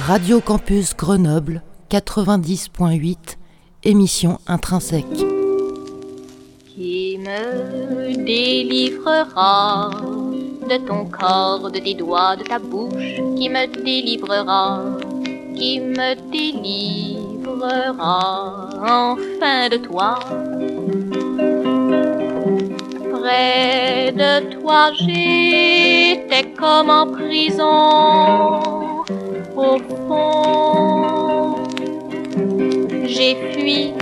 Radio 0.07 0.39
Campus 0.39 0.95
Grenoble 0.95 1.61
90.8, 1.91 3.17
émission 3.83 4.39
intrinsèque. 4.47 5.05
Qui 6.75 7.17
me 7.19 8.25
délivrera 8.25 9.89
de 10.69 10.77
ton 10.87 11.05
corps, 11.05 11.71
de 11.71 11.79
tes 11.79 11.93
doigts, 11.93 12.35
de 12.35 12.43
ta 12.43 12.59
bouche, 12.59 13.15
qui 13.37 13.49
me 13.49 13.83
délivrera 13.83 14.81
qui 15.55 15.79
me 15.79 16.15
délivrera 16.31 17.79
enfin 18.81 19.69
de 19.69 19.77
toi. 19.77 20.19
Près 23.13 24.11
de 24.11 24.31
toi 24.59 24.91
j'étais 24.99 26.51
comme 26.57 26.89
en 26.89 27.07
prison. 27.07 28.59
Au 29.55 29.77
fond, 30.07 31.55
j'ai 33.05 33.35
fui 33.53 33.93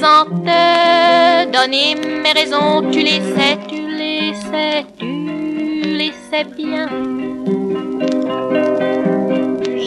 sans 0.00 0.24
te 0.46 1.44
donner 1.50 1.96
mes 2.22 2.32
raisons. 2.32 2.90
Tu 2.90 3.00
les 3.00 3.20
sais, 3.34 3.58
tu 3.68 3.80
les 3.88 4.32
sais, 4.34 4.84
tu 4.98 5.12
les 5.98 6.12
sais 6.30 6.44
bien 6.44 6.88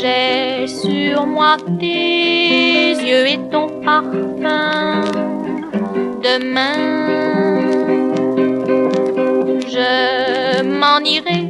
j'ai 0.05 0.54
sur 0.85 1.25
moi 1.25 1.57
tes 1.79 2.93
yeux 3.09 3.27
et 3.27 3.39
ton 3.51 3.67
parfum. 3.81 5.01
Demain, 6.27 6.77
je 9.73 10.63
m'en 10.63 10.99
irai 10.99 11.41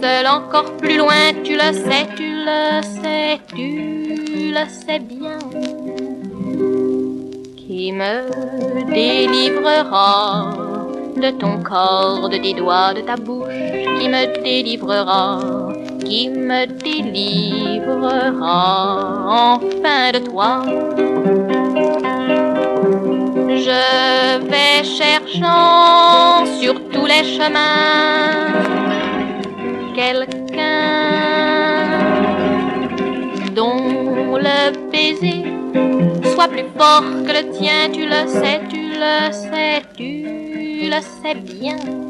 seul 0.00 0.26
encore 0.26 0.70
plus 0.76 0.96
loin. 0.98 1.32
Tu 1.44 1.54
le 1.54 1.72
sais, 1.72 2.06
tu 2.16 2.28
le 2.48 2.82
sais, 3.00 3.40
tu 3.54 3.70
le 4.56 4.64
sais 4.68 5.00
bien. 5.00 5.38
Qui 7.56 7.92
me 7.92 8.14
délivrera 8.92 10.50
de 11.16 11.30
ton 11.30 11.62
corps, 11.62 12.28
de 12.28 12.36
tes 12.38 12.54
doigts, 12.54 12.94
de 12.94 13.02
ta 13.02 13.16
bouche, 13.16 13.48
qui 13.98 14.08
me 14.08 14.42
délivrera 14.42 15.40
qui 16.04 16.28
me 16.30 16.66
délivrera 16.66 17.26
enfin 19.56 20.12
de 20.12 20.18
toi. 20.18 20.62
Je 23.48 24.38
vais 24.50 24.82
cherchant 24.84 26.46
sur 26.60 26.74
tous 26.90 27.06
les 27.06 27.24
chemins 27.36 28.48
quelqu'un 29.94 30.98
dont 33.54 34.36
le 34.36 34.90
baiser 34.92 35.44
soit 36.32 36.48
plus 36.48 36.68
fort 36.78 37.02
que 37.26 37.32
le 37.32 37.50
tien, 37.50 37.90
tu 37.92 38.06
le 38.06 38.26
sais, 38.28 38.60
tu 38.70 38.92
le 38.94 39.32
sais, 39.32 39.82
tu 39.96 40.88
le 40.88 41.00
sais 41.00 41.34
bien. 41.34 42.07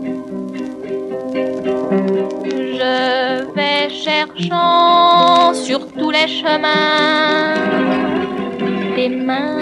Je 1.34 2.94
vais 3.54 3.88
cherchant 3.90 5.52
sur 5.54 5.86
tous 5.92 6.10
les 6.10 6.26
chemins 6.28 7.54
tes 8.94 9.08
mains. 9.08 9.58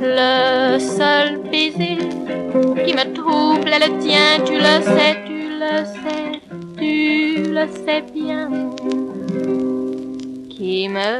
Le 0.00 0.78
seul 0.78 1.40
baiser 1.50 1.98
qui 2.84 2.94
me 2.94 3.12
trouble 3.14 3.68
est 3.68 3.80
le 3.86 3.98
tien, 3.98 4.38
tu 4.44 4.54
le 4.54 4.80
sais, 4.82 5.16
tu 5.26 5.48
le 5.62 5.76
sais, 5.94 6.26
tu 6.78 6.94
le 7.56 7.66
sais 7.84 8.02
bien. 8.14 8.48
Qui 10.50 10.88
me 10.88 11.10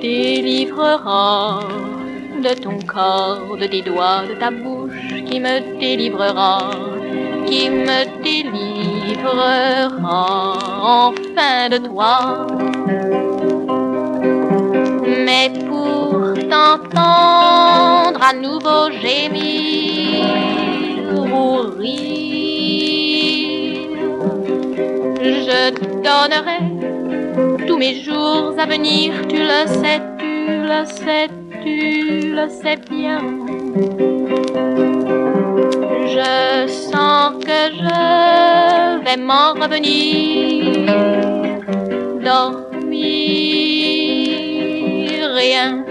délivrera 0.00 1.60
de 2.48 2.54
ton 2.54 2.78
corps, 2.80 3.56
de 3.56 3.66
tes 3.66 3.82
doigts, 3.82 4.22
de 4.28 4.34
ta 4.34 4.50
bouche, 4.50 5.08
qui 5.26 5.40
me 5.40 5.80
délivrera 5.80 6.70
qui 7.46 7.70
me 7.70 8.22
délivrera 8.22 9.78
enfin 10.82 11.68
de 11.70 11.78
toi. 11.78 12.46
Mais 15.24 15.50
pour 15.68 16.34
t'entendre 16.50 18.20
à 18.30 18.32
nouveau 18.32 18.90
gémir 19.02 20.24
ou 21.14 21.60
rire, 21.78 22.66
je 25.48 25.60
donnerai 26.06 26.60
tous 27.66 27.78
mes 27.78 27.94
jours 28.02 28.54
à 28.58 28.66
venir, 28.66 29.12
tu 29.28 29.38
le 29.38 29.66
sais, 29.66 30.00
tu 30.18 30.62
le 30.70 30.84
sais, 30.84 31.28
tu 31.66 32.32
le 32.38 32.48
sais 32.48 32.78
bien 32.88 33.20
je 36.16 36.68
sens 36.68 37.44
que 37.44 37.60
je 37.80 39.04
vais 39.04 39.16
m'en 39.16 39.52
revenir. 39.52 40.86
Dormir, 42.24 42.94
rien 45.34 45.84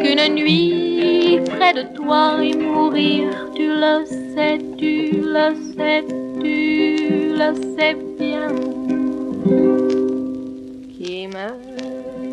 qu'une 0.00 0.34
nuit 0.34 1.40
près 1.50 1.72
de 1.74 1.82
toi 1.96 2.24
et 2.42 2.54
mourir. 2.54 3.24
Tu 3.54 3.66
le 3.66 4.04
sais, 4.06 4.58
tu 4.78 5.22
le 5.36 5.54
sais, 5.74 6.04
tu 6.40 7.32
le 7.40 7.54
sais 7.76 7.96
bien. 8.18 8.48
Qui 10.94 11.26
me 11.26 11.71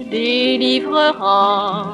délivrera 0.10 1.94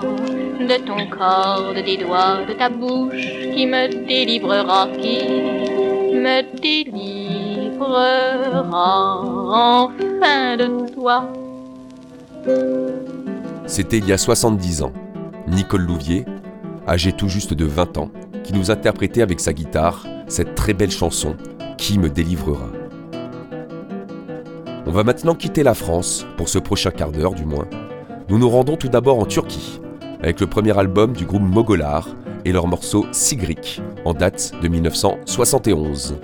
de 0.59 0.77
ton 0.85 1.07
corps, 1.09 1.73
de 1.73 1.81
tes 1.81 1.97
doigts, 1.97 2.45
de 2.47 2.53
ta 2.53 2.69
bouche, 2.69 3.27
qui 3.53 3.65
me 3.65 3.87
délivrera, 4.07 4.87
qui 4.99 5.19
me 6.13 6.41
délivrera 6.59 8.31
enfin 9.21 10.57
de 10.57 10.93
toi. 10.93 11.29
C'était 13.67 13.97
il 13.97 14.07
y 14.07 14.13
a 14.13 14.17
70 14.17 14.83
ans. 14.83 14.93
Nicole 15.47 15.81
Louvier, 15.81 16.25
âgée 16.87 17.11
tout 17.11 17.27
juste 17.27 17.53
de 17.53 17.65
20 17.65 17.97
ans, 17.97 18.09
qui 18.43 18.53
nous 18.53 18.71
interprétait 18.71 19.21
avec 19.21 19.39
sa 19.39 19.53
guitare 19.53 20.05
cette 20.27 20.55
très 20.55 20.73
belle 20.73 20.91
chanson 20.91 21.35
Qui 21.77 21.99
me 21.99 22.09
délivrera. 22.09 22.69
On 24.87 24.91
va 24.91 25.03
maintenant 25.03 25.35
quitter 25.35 25.63
la 25.63 25.73
France, 25.73 26.25
pour 26.37 26.47
ce 26.47 26.59
prochain 26.59 26.91
quart 26.91 27.11
d'heure 27.11 27.33
du 27.33 27.45
moins. 27.45 27.67
Nous 28.27 28.39
nous 28.39 28.49
rendons 28.49 28.75
tout 28.75 28.89
d'abord 28.89 29.19
en 29.19 29.25
Turquie, 29.25 29.79
avec 30.19 30.39
le 30.39 30.47
premier 30.47 30.75
album 30.77 31.13
du 31.13 31.25
groupe 31.25 31.43
Mogolar 31.43 32.07
et 32.43 32.51
leur 32.51 32.65
morceau 32.65 33.05
Sigrik, 33.11 33.83
en 34.03 34.13
date 34.13 34.51
de 34.63 34.67
1971. 34.67 36.17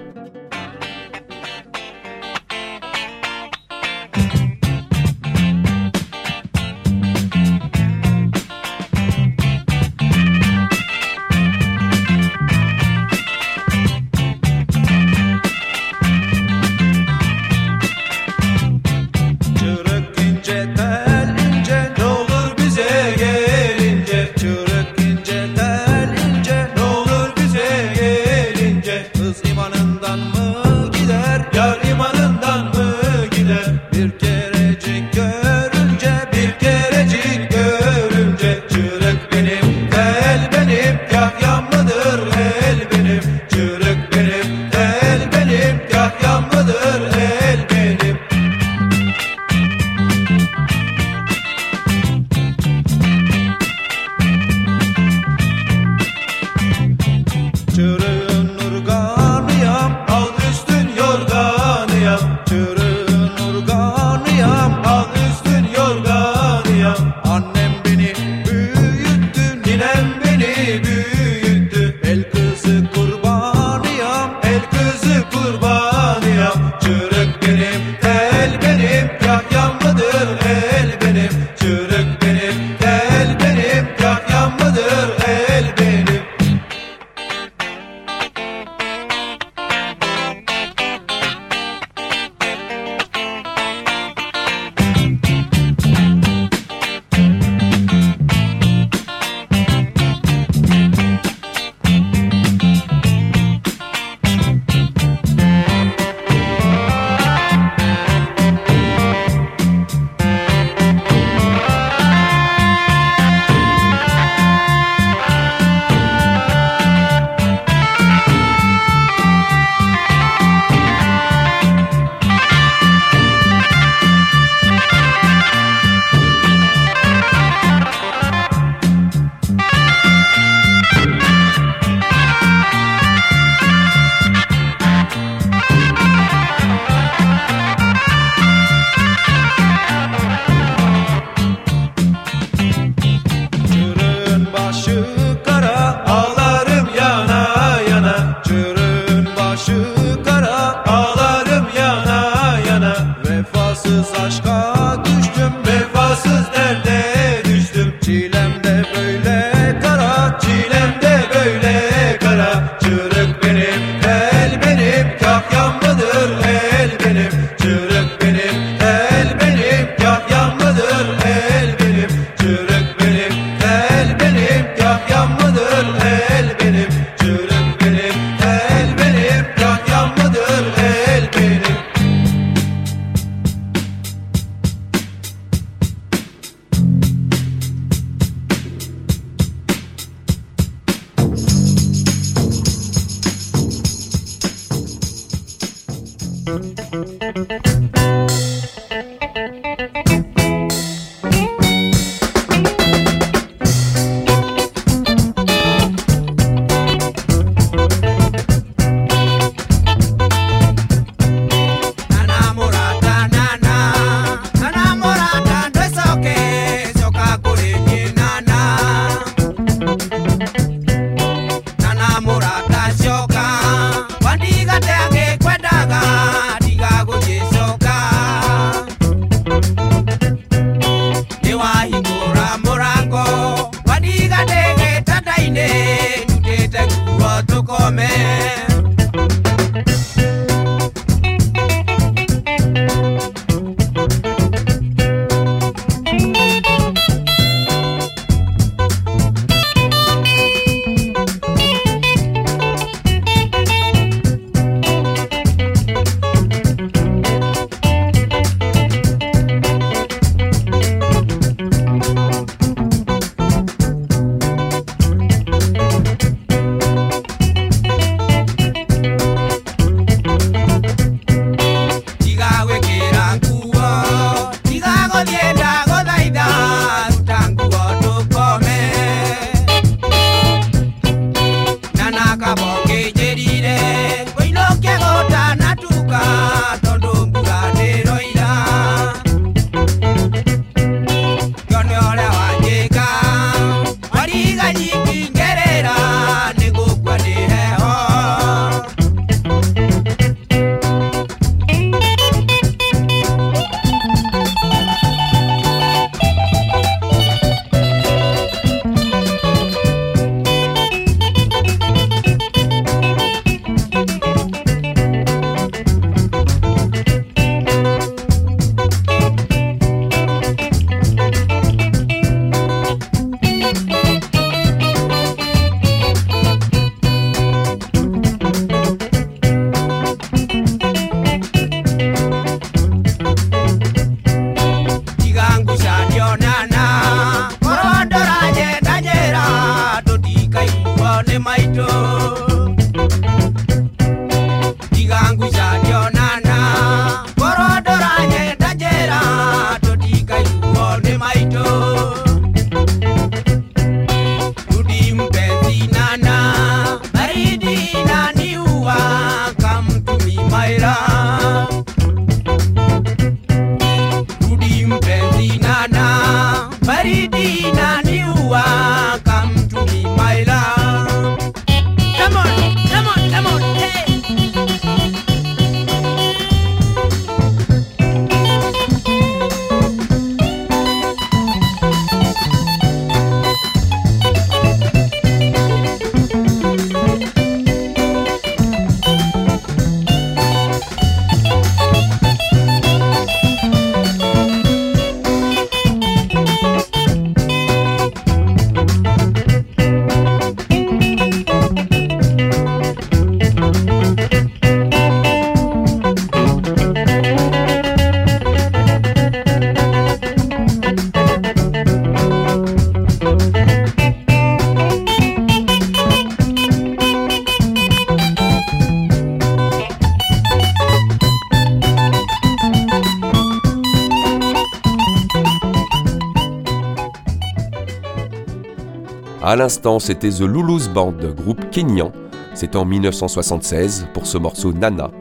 L'instant, 429.62 430.00
c'était 430.00 430.32
The 430.32 430.42
Lulu's 430.42 430.90
Band, 430.90 431.14
groupe 431.38 431.70
kényan. 431.70 432.12
C'était 432.56 432.78
en 432.78 432.86
1976 432.86 434.08
pour 434.12 434.26
ce 434.26 434.40
morceau 434.40 434.74
Nana, 434.74 435.12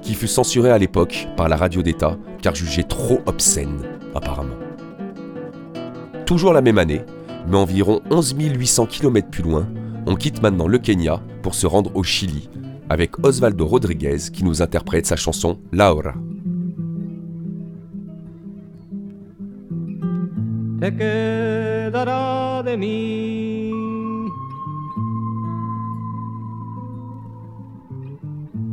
qui 0.00 0.14
fut 0.14 0.28
censuré 0.28 0.70
à 0.70 0.78
l'époque 0.78 1.28
par 1.36 1.50
la 1.50 1.56
radio 1.56 1.82
d'État 1.82 2.16
car 2.40 2.54
jugé 2.54 2.84
trop 2.84 3.20
obscène, 3.26 3.82
apparemment. 4.14 4.56
Toujours 6.24 6.54
la 6.54 6.62
même 6.62 6.78
année, 6.78 7.02
mais 7.46 7.58
environ 7.58 8.00
11 8.10 8.34
800 8.38 8.86
km 8.86 9.28
plus 9.28 9.42
loin, 9.42 9.68
on 10.06 10.14
quitte 10.14 10.40
maintenant 10.40 10.68
le 10.68 10.78
Kenya 10.78 11.20
pour 11.42 11.54
se 11.54 11.66
rendre 11.66 11.94
au 11.94 12.02
Chili, 12.02 12.48
avec 12.88 13.22
Osvaldo 13.22 13.66
Rodriguez 13.66 14.16
qui 14.32 14.42
nous 14.42 14.62
interprète 14.62 15.04
sa 15.04 15.16
chanson 15.16 15.58
Laura. 15.70 16.14
Te 20.82 20.90
quedará 20.96 22.60
de 22.64 22.76
mí 22.76 23.70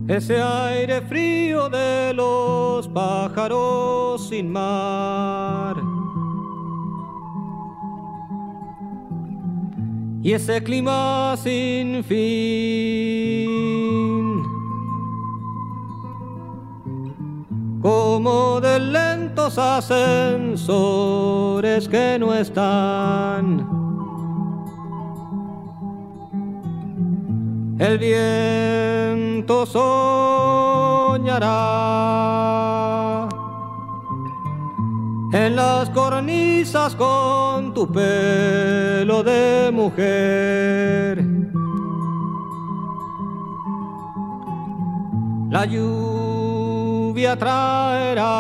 ese 0.07 0.41
aire 0.41 1.01
frío 1.01 1.69
de 1.69 2.11
los 2.15 2.87
pájaros 2.87 4.27
sin 4.27 4.51
mar. 4.51 5.75
Y 10.23 10.33
ese 10.33 10.63
clima 10.63 11.35
sin 11.37 12.03
fin, 12.03 13.58
como 17.89 18.61
de 18.61 18.79
lentos 18.79 19.57
ascensores 19.57 20.69
que 21.87 22.17
no 22.19 22.35
están. 22.35 23.79
el 27.79 27.97
viento 27.97 29.65
soñará 29.65 29.87
en 35.33 35.55
las 35.55 35.89
cornisas 35.89 36.95
con 36.95 37.73
tu 37.73 37.87
pelo 37.91 39.23
de 39.23 39.71
mujer. 39.73 41.25
La 45.49 45.65
lluvia 45.65 46.18
traerá 47.37 48.39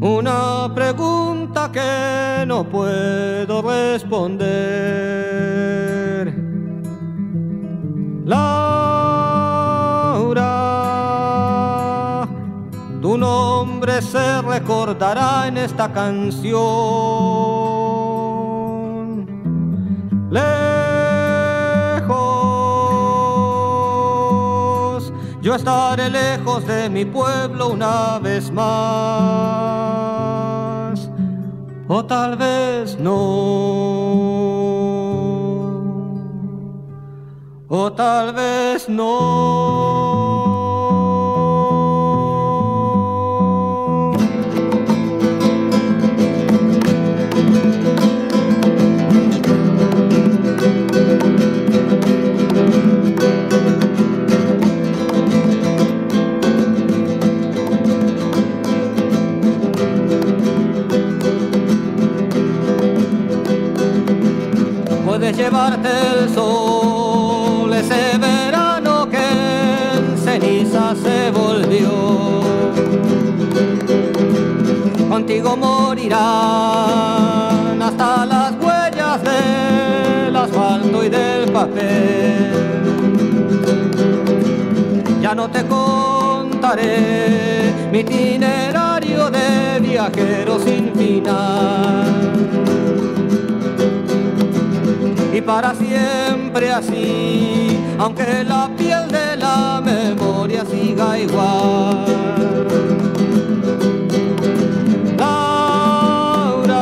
una 0.00 0.72
pregunta 0.74 1.70
que 1.72 2.44
no 2.46 2.64
puedo 2.64 3.62
responder. 3.62 4.72
Laura, 8.24 8.88
tu 13.00 13.16
nombre 13.16 14.02
se 14.02 14.42
recordará 14.42 15.46
en 15.48 15.58
esta 15.58 15.92
canción. 15.92 16.62
Yo 25.42 25.54
estaré 25.56 26.08
lejos 26.08 26.64
de 26.66 26.88
mi 26.88 27.04
pueblo 27.04 27.68
una 27.70 28.18
vez 28.20 28.50
más 28.50 28.62
o 31.88 32.04
tal 32.06 32.36
vez 32.36 32.96
no, 32.98 33.12
o 37.68 37.92
tal 37.92 38.32
vez 38.32 38.88
no. 38.88 40.51
Ya 85.20 85.34
no 85.34 85.48
te 85.48 85.64
contaré 85.66 86.94
mi 87.90 88.00
itinerario 88.00 89.30
de 89.30 89.80
viajero 89.80 90.58
sin 90.58 90.92
final 90.94 92.22
y 95.32 95.40
para 95.40 95.74
siempre 95.74 96.70
así, 96.70 97.78
aunque 97.98 98.44
la 98.44 98.70
piel 98.76 99.08
de 99.10 99.36
la 99.36 99.80
memoria 99.82 100.62
siga 100.66 101.18
igual. 101.18 102.04
Laura, 105.16 106.76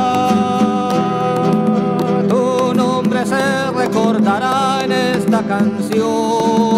tu 2.28 2.74
nombre 2.74 3.24
se 3.24 3.70
recordará 3.70 4.82
canción. 5.42 6.69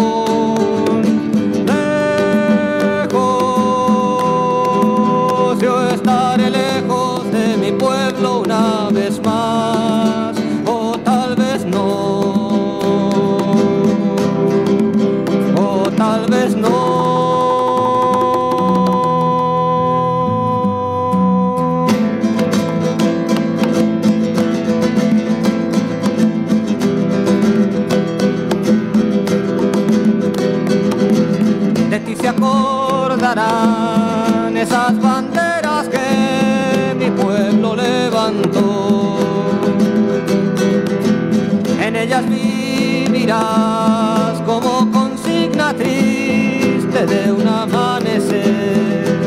Ellas 42.03 42.27
vivirás 42.27 44.41
como 44.45 44.91
consigna 44.91 45.73
triste 45.73 47.05
de 47.05 47.31
un 47.31 47.47
amanecer. 47.47 49.17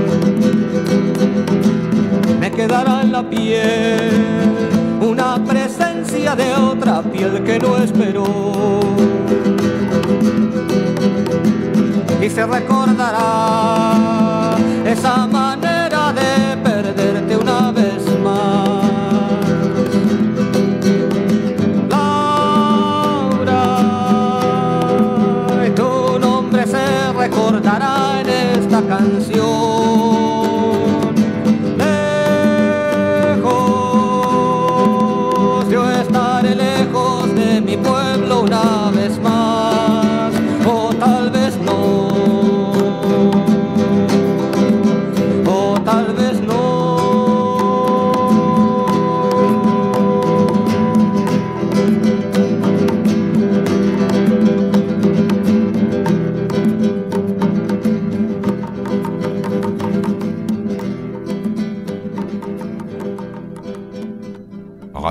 Me 2.38 2.50
quedará 2.50 3.00
en 3.00 3.12
la 3.12 3.22
piel 3.22 4.10
una 5.00 5.42
presencia 5.42 6.36
de 6.36 6.52
otra 6.52 7.00
piel 7.00 7.42
que 7.44 7.58
no 7.58 7.78
esperó 7.78 8.26
y 12.20 12.28
se 12.28 12.44
recordará 12.44 14.54
esa 14.84 15.26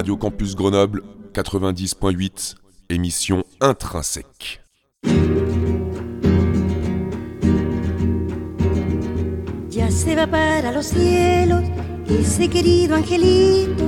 Radio 0.05 0.17
Campus 0.17 0.53
Grenoble 0.53 1.01
90.8, 1.33 2.55
émission 2.89 3.43
intrinsèque. 3.59 4.59
Ya 9.71 9.89
se 9.89 10.15
va 10.15 10.27
para 10.27 10.71
los 10.71 10.85
cielos 10.85 11.63
ese 12.07 12.47
querido 12.49 12.95
angelito 12.95 13.83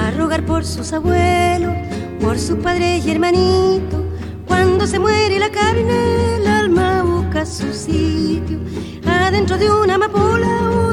a 0.00 0.12
rogar 0.12 0.46
por 0.46 0.64
sus 0.64 0.92
abuelos, 0.92 1.74
por 2.20 2.38
sus 2.38 2.58
padres 2.58 3.04
y 3.04 3.10
hermanitos. 3.10 4.04
Cuando 4.46 4.86
se 4.86 5.00
muere 5.00 5.40
la 5.40 5.50
carne, 5.50 6.36
el 6.36 6.46
alma 6.46 7.02
busca 7.02 7.44
su 7.44 7.74
sitio, 7.74 8.60
adentro 9.04 9.58
de 9.58 9.68
una 9.68 9.96
amapola 9.96 10.87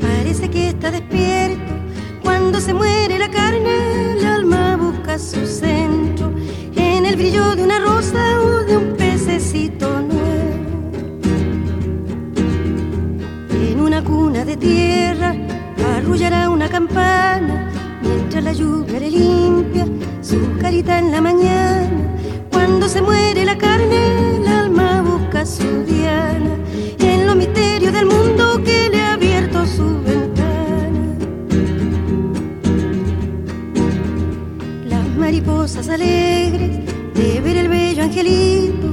parece 0.00 0.50
que 0.50 0.68
está 0.68 0.90
despierto. 0.90 1.72
Cuando 2.22 2.60
se 2.60 2.72
muere 2.74 3.18
la 3.18 3.30
carne, 3.30 4.12
el 4.12 4.24
alma 4.24 4.76
busca 4.76 5.18
su 5.18 5.46
centro 5.46 6.32
en 6.76 7.06
el 7.06 7.16
brillo 7.16 7.56
de 7.56 7.62
una 7.62 7.78
rosa 7.78 8.40
o 8.40 8.64
de 8.64 8.76
un 8.76 8.96
pececito 8.96 10.00
nuevo. 10.00 10.90
En 13.52 13.80
una 13.80 14.02
cuna 14.02 14.44
de 14.44 14.56
tierra 14.56 15.34
arrullará 15.96 16.48
una 16.50 16.68
campana 16.68 17.70
mientras 18.02 18.44
la 18.44 18.52
lluvia 18.52 19.00
le 19.00 19.10
limpia 19.10 19.86
su 20.22 20.38
carita 20.60 20.98
en 20.98 21.10
la 21.10 21.20
mañana. 21.20 21.90
Cuando 22.50 22.88
se 22.88 23.02
muere 23.02 23.44
la 23.44 23.56
carne, 23.56 24.36
el 24.36 24.46
alma 24.46 25.02
busca 25.02 25.44
su 25.44 25.84
diana 25.84 26.54
en 26.98 27.26
los 27.26 27.36
misterios 27.36 27.92
del 27.92 28.06
mundo 28.06 28.49
mariposas 35.70 35.88
alegres 35.88 36.78
de 37.14 37.40
ver 37.40 37.56
el 37.56 37.68
bello 37.68 38.02
angelito 38.02 38.92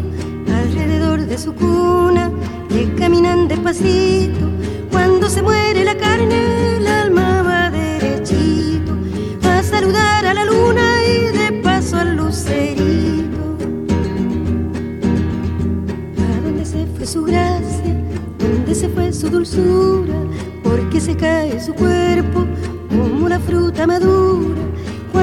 alrededor 0.53 1.25
de 1.25 1.37
su 1.37 1.53
cuna 1.55 2.31
le 2.69 2.93
caminan 2.95 3.47
despacito. 3.47 4.45
Cuando 4.91 5.27
se 5.29 5.41
muere 5.41 5.83
la 5.83 5.95
carne, 5.95 6.77
el 6.77 6.87
alma 6.87 7.41
va 7.41 7.71
derechito 7.71 8.93
a 9.43 9.63
saludar 9.63 10.25
a 10.25 10.33
la 10.33 10.45
luna 10.45 10.83
y 11.03 11.37
de 11.37 11.61
paso 11.63 11.97
al 11.97 12.15
lucerito. 12.15 13.57
¿A 16.29 16.41
dónde 16.41 16.65
se 16.65 16.85
fue 16.85 17.05
su 17.07 17.23
gracia? 17.23 17.95
¿Dónde 18.37 18.75
se 18.75 18.89
fue 18.89 19.13
su 19.13 19.29
dulzura? 19.29 20.15
Porque 20.63 20.99
se 20.99 21.15
cae 21.15 21.59
su 21.59 21.73
cuerpo 21.73 22.45
como 22.89 23.25
una 23.25 23.39
fruta 23.39 23.87
madura. 23.87 24.66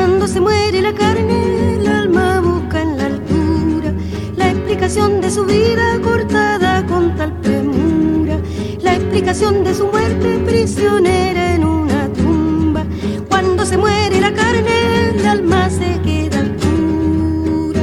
Cuando 0.06 0.28
se 0.28 0.38
muere 0.38 0.82
la 0.82 0.92
carne, 0.92 1.76
el 1.76 1.86
alma 1.86 2.38
busca 2.42 2.82
en 2.82 2.98
la 2.98 3.06
altura 3.06 3.94
la 4.36 4.50
explicación 4.50 5.22
de 5.22 5.30
su 5.30 5.46
vida 5.46 5.98
cortada 6.02 6.84
con 6.84 7.16
tal 7.16 7.32
premura, 7.40 8.38
la 8.82 8.96
explicación 8.96 9.64
de 9.64 9.72
su 9.72 9.86
muerte 9.86 10.40
prisionera 10.44 11.54
en 11.54 11.64
una 11.64 12.12
tumba. 12.12 12.84
Cuando 13.30 13.64
se 13.64 13.78
muere 13.78 14.20
la 14.20 14.34
carne, 14.34 15.08
el 15.14 15.26
alma 15.26 15.70
se 15.70 15.98
queda 16.02 16.44
pura. 16.60 17.80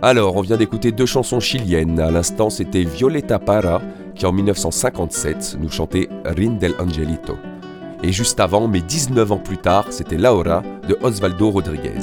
Alors, 0.00 0.36
on 0.36 0.42
vient 0.42 0.56
d'écouter 0.56 0.92
deux 0.92 1.06
chansons 1.06 1.40
chiliennes. 1.40 1.98
À 1.98 2.12
l'instant, 2.12 2.50
c'était 2.50 2.84
Violeta 2.84 3.40
Parra 3.40 3.82
qui, 4.20 4.26
en 4.26 4.32
1957, 4.32 5.56
nous 5.58 5.70
chantait 5.70 6.10
Rin 6.26 6.50
del 6.60 6.74
Angelito. 6.78 7.38
Et 8.02 8.12
juste 8.12 8.38
avant, 8.38 8.68
mais 8.68 8.82
19 8.82 9.32
ans 9.32 9.38
plus 9.38 9.56
tard, 9.56 9.86
c'était 9.88 10.18
Laura 10.18 10.62
de 10.86 10.98
Osvaldo 11.00 11.50
Rodriguez. 11.50 12.00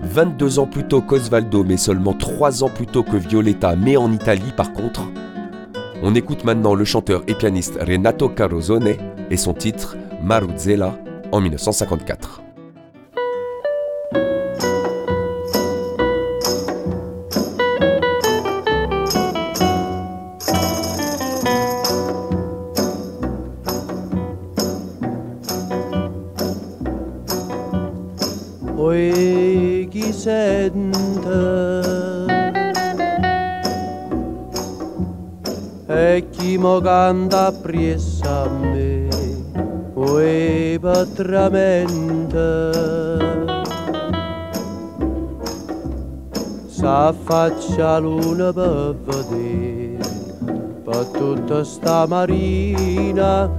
22 0.00 0.58
ans 0.58 0.66
plus 0.66 0.84
tôt 0.84 1.02
qu'Osvaldo, 1.02 1.64
mais 1.64 1.76
seulement 1.76 2.14
3 2.14 2.64
ans 2.64 2.70
plus 2.70 2.86
tôt 2.86 3.02
que 3.02 3.18
Violeta, 3.18 3.76
mais 3.76 3.98
en 3.98 4.10
Italie 4.10 4.52
par 4.56 4.72
contre. 4.72 5.02
On 6.02 6.14
écoute 6.14 6.44
maintenant 6.44 6.74
le 6.74 6.86
chanteur 6.86 7.22
et 7.26 7.34
pianiste 7.34 7.78
Renato 7.78 8.30
Carosone 8.30 8.94
et 9.30 9.36
son 9.36 9.52
titre 9.52 9.96
Maruzella 10.22 10.96
en 11.30 11.42
1954. 11.42 12.42
E 36.62 36.64
chi 36.64 36.68
mo 36.68 36.80
canta 36.80 37.46
appresso 37.46 38.22
a 38.24 38.48
me 38.48 39.08
Oi 39.94 40.78
patramente. 40.80 42.46
S'affaccia 46.66 47.98
luna 47.98 48.52
per 48.52 48.96
vedere 49.04 49.98
per 50.84 51.06
tutta 51.12 51.62
sta 51.62 52.06
marina 52.06 53.50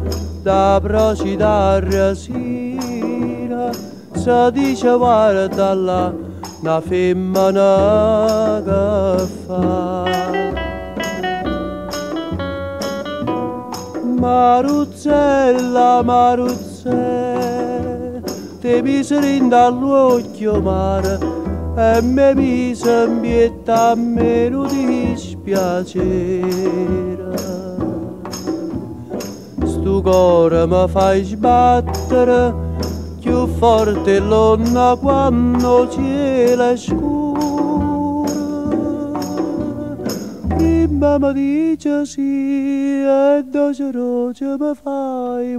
da 0.42 0.80
procida 0.82 1.80
resina. 1.80 3.72
Si 4.14 4.52
dice 4.52 4.98
guarda 4.98 5.74
là 5.74 6.14
una 6.62 6.82
femmina 6.82 8.62
che 8.64 9.28
fa 9.46 9.83
Maruzzella, 14.34 16.02
Maruzzella, 16.02 16.92
ti 18.60 18.82
miseri 18.82 19.48
dall'occhio 19.48 20.60
mare 20.60 21.20
e 21.76 22.02
mi 22.02 22.34
mise 22.34 23.06
in 23.08 23.20
pietà 23.22 23.92
a 23.92 23.96
me 23.96 24.50
non 24.50 24.68
dispiacere. 24.68 25.82
Stu 29.66 30.02
cuore 30.02 30.66
mi 30.66 30.88
fai 30.88 31.24
sbattere 31.24 32.54
più 33.20 33.46
forte 33.60 34.18
l'onna 34.18 34.98
quando 35.00 35.88
cielo 35.92 36.70
è 36.70 36.76
scuro. 36.76 37.23
bambadiccia 41.04 42.06
sì 42.06 43.04
e 43.04 43.44
docero 43.46 44.34
ce 44.34 44.56
me 44.58 44.74
fai 44.74 45.58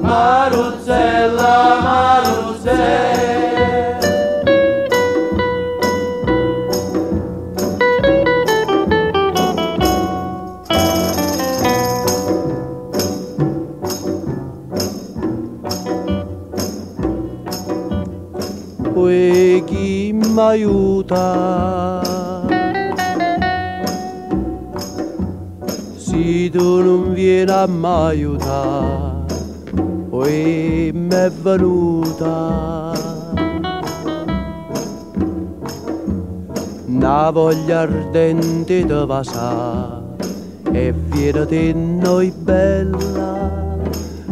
Maruzzella, 0.00 1.78
Maruzzella 1.80 3.30
chi 19.66 20.12
m'aiuta 20.12 21.22
se 26.12 26.50
tu 26.50 26.82
non 26.82 27.14
vieni 27.14 27.50
a 27.50 27.66
mi 27.66 27.86
aiutare 27.86 29.34
poi 30.10 30.90
mi 30.92 31.14
è 31.14 31.30
venuta 31.30 32.92
una 36.86 37.30
voglia 37.30 37.80
ardente 37.80 38.84
di 38.84 39.04
vasare 39.06 40.00
e 40.72 40.92
viene 40.92 41.46
di 41.46 41.72
noi 41.72 42.30
bella 42.30 43.80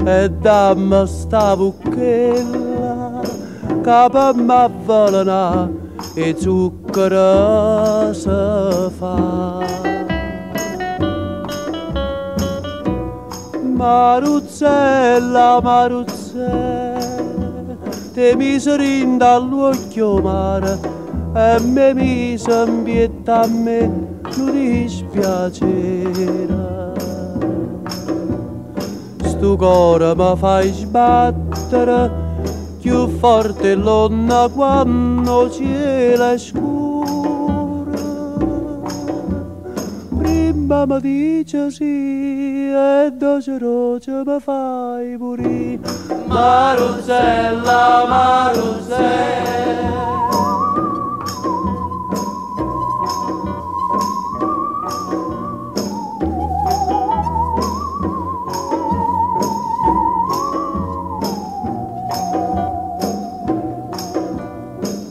e 0.05 0.31
dammi 0.31 1.07
sta 1.07 1.57
bucchella 1.57 3.23
capa 3.83 4.35
m'avvelena 4.35 5.69
e 6.15 6.35
zucchero 6.39 8.13
se 8.13 8.91
fa. 8.99 9.90
Maruzzella, 13.81 15.59
Maruzzella, 15.63 16.99
te 18.13 18.37
miserin 18.37 19.17
dall'occhio 19.17 20.21
mare 20.21 20.79
e 21.35 21.59
me 21.61 21.95
mise 21.95 22.65
in 22.67 23.23
a 23.25 23.47
me 23.47 23.81
non 24.37 24.53
dispiacera. 24.53 25.73
Sto 29.25 29.57
cuore 29.57 30.15
mi 30.15 30.37
fai 30.37 30.71
sbattere 30.73 32.11
più 32.81 33.09
forte 33.09 33.75
l'onna 33.75 34.51
quando 34.53 35.51
cielo 35.51 36.25
è 36.29 36.37
scuro 36.37 37.20
mi 40.71 41.01
dice 41.01 41.69
sì 41.73 42.71
e 42.71 43.11
doce 43.13 43.59
roce 43.59 44.23
mi 44.25 44.39
fai 44.39 45.17
morire 45.17 45.81
Maruzella, 46.27 48.07
Maruzella 48.09 49.49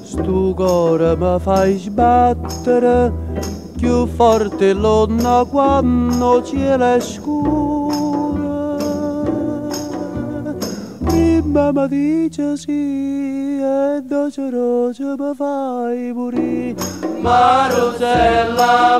Stu 0.03 0.53
cuore 0.55 1.17
mi 1.17 1.39
fai 1.39 1.77
sbattere 1.77 3.28
più 3.79 4.05
forte 4.07 4.73
l'onna 4.73 5.45
quando 5.49 6.43
cielo 6.43 6.95
è 6.95 6.99
scuro. 6.99 8.77
Prima 11.05 11.71
mi 11.71 11.87
dice 11.87 12.57
sì 12.57 13.59
e 13.61 14.01
doce 14.03 14.49
roce 14.49 15.15
mi 15.17 15.33
fai 15.33 16.11
morire. 16.13 16.75
Maruzella, 17.21 18.99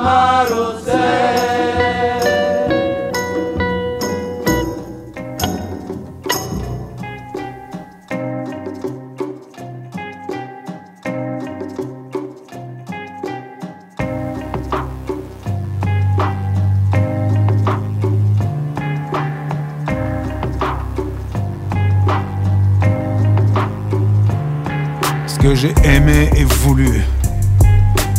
j'ai 25.60 25.74
aimé 25.84 26.30
et 26.36 26.44
voulu, 26.44 27.02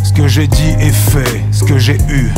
ce 0.04 0.13
que 0.13 0.27
j'ai 0.27 0.45
dit 0.45 0.75
et 0.80 0.91
fait, 0.91 1.43
ce 1.51 1.63
que 1.63 1.80
j'ai 1.80 1.97
eu, 2.08 2.30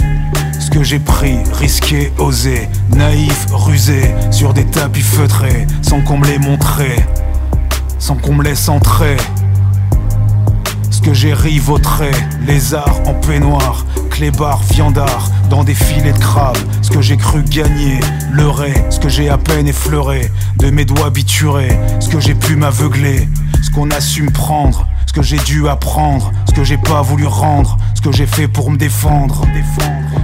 ce 0.61 0.71
que 0.71 0.81
j'ai 0.81 0.99
pris, 0.99 1.39
risqué, 1.59 2.13
osé, 2.19 2.69
naïf, 2.95 3.47
rusé, 3.51 4.15
sur 4.31 4.53
des 4.53 4.63
tapis 4.63 5.01
feutrés, 5.01 5.67
sans 5.81 5.99
qu'on 5.99 6.19
me 6.19 6.25
les 6.25 6.37
montrait, 6.37 7.05
sans 7.99 8.15
qu'on 8.15 8.35
me 8.35 8.45
laisse 8.45 8.69
entrer. 8.69 9.17
Ce 10.89 11.01
que 11.01 11.13
j'ai 11.13 11.33
rivautré, 11.33 12.11
lézard 12.47 13.01
en 13.05 13.13
peignoir, 13.13 13.85
clébard, 14.09 14.61
viandard, 14.71 15.29
dans 15.49 15.65
des 15.65 15.75
filets 15.75 16.13
de 16.13 16.19
crabe, 16.19 16.57
ce 16.81 16.89
que 16.89 17.01
j'ai 17.01 17.17
cru 17.17 17.43
gagner, 17.43 17.99
leurrer, 18.31 18.73
ce 18.89 19.01
que 19.01 19.09
j'ai 19.09 19.27
à 19.27 19.37
peine 19.37 19.67
effleuré, 19.67 20.31
de 20.59 20.69
mes 20.69 20.85
doigts 20.85 21.09
biturés, 21.09 21.77
ce 21.99 22.07
que 22.07 22.21
j'ai 22.21 22.35
pu 22.35 22.55
m'aveugler, 22.55 23.27
ce 23.61 23.69
qu'on 23.69 23.91
a 23.91 23.99
su 23.99 24.23
me 24.23 24.31
prendre, 24.31 24.87
ce 25.13 25.19
que 25.19 25.23
j'ai 25.23 25.37
dû 25.37 25.67
apprendre, 25.67 26.31
ce 26.49 26.53
que 26.53 26.63
j'ai 26.63 26.77
pas 26.77 27.03
voulu 27.03 27.27
rendre, 27.27 27.77
ce 27.93 28.01
que 28.01 28.11
j'ai 28.11 28.25
fait 28.25 28.47
pour 28.47 28.71
me 28.71 28.77
défendre, 28.77 29.43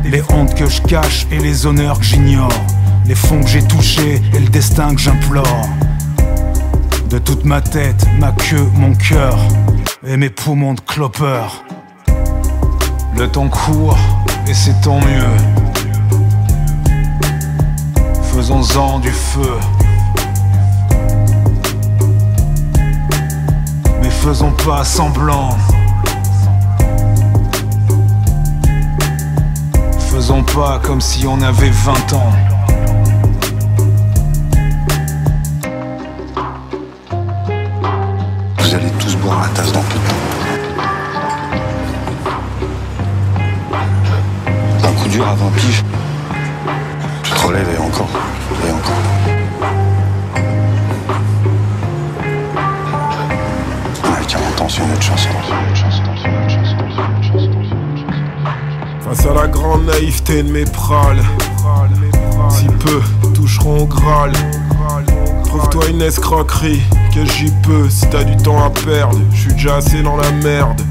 les 0.03 0.23
hontes 0.33 0.55
que 0.55 0.67
je 0.67 0.81
cache 0.81 1.27
et 1.31 1.37
les 1.37 1.67
honneurs 1.67 1.99
que 1.99 2.05
j'ignore, 2.05 2.49
les 3.05 3.13
fonds 3.13 3.39
que 3.39 3.47
j'ai 3.47 3.61
touchés 3.61 4.19
et 4.33 4.39
le 4.39 4.47
destin 4.47 4.95
que 4.95 4.99
j'implore. 4.99 5.69
De 7.07 7.19
toute 7.19 7.45
ma 7.45 7.61
tête, 7.61 8.07
ma 8.17 8.31
queue, 8.31 8.67
mon 8.73 8.95
cœur 8.95 9.37
et 10.07 10.17
mes 10.17 10.31
poumons 10.31 10.73
de 10.73 10.81
clopeur. 10.81 11.63
Le 13.15 13.27
temps 13.27 13.49
court 13.49 13.97
et 14.47 14.55
c'est 14.55 14.81
tant 14.81 14.99
mieux. 15.01 15.37
Faisons-en 18.33 18.99
du 18.99 19.11
feu. 19.11 19.53
Faisons 24.19 24.51
pas 24.65 24.83
semblant. 24.83 25.49
Faisons 30.11 30.43
pas 30.43 30.79
comme 30.83 30.99
si 30.99 31.25
on 31.25 31.41
avait 31.41 31.69
20 31.69 32.13
ans. 32.13 32.33
Vous 38.57 38.75
allez 38.75 38.91
tous 38.99 39.15
boire 39.15 39.41
la 39.41 39.47
tasse 39.49 39.71
dans 39.71 39.81
peu 39.81 39.99
de 39.99 40.07
temps. 40.09 40.15
Un 44.83 44.91
coup 45.01 45.07
dur 45.09 45.27
avant 45.27 45.49
pige. 45.51 45.83
Tu 47.23 47.31
te 47.31 47.47
relèves. 47.47 47.69
Et 47.73 47.77
encore. 47.77 48.09
Grande 59.69 59.85
naïveté 59.85 60.41
de 60.41 60.51
mes 60.51 60.63
prales, 60.63 61.21
si 62.49 62.65
peu 62.65 63.01
toucheront 63.35 63.81
au 63.81 63.85
Graal. 63.85 64.31
Trouve-toi 65.45 65.89
une 65.89 66.01
escroquerie, 66.01 66.81
que 67.13 67.23
j'y 67.23 67.51
peux 67.61 67.87
si 67.87 68.09
t'as 68.09 68.23
du 68.23 68.35
temps 68.37 68.63
à 68.63 68.71
perdre. 68.71 69.19
Je 69.31 69.41
suis 69.41 69.53
déjà 69.53 69.75
assez 69.75 70.01
dans 70.01 70.17
la 70.17 70.31
merde. 70.31 70.81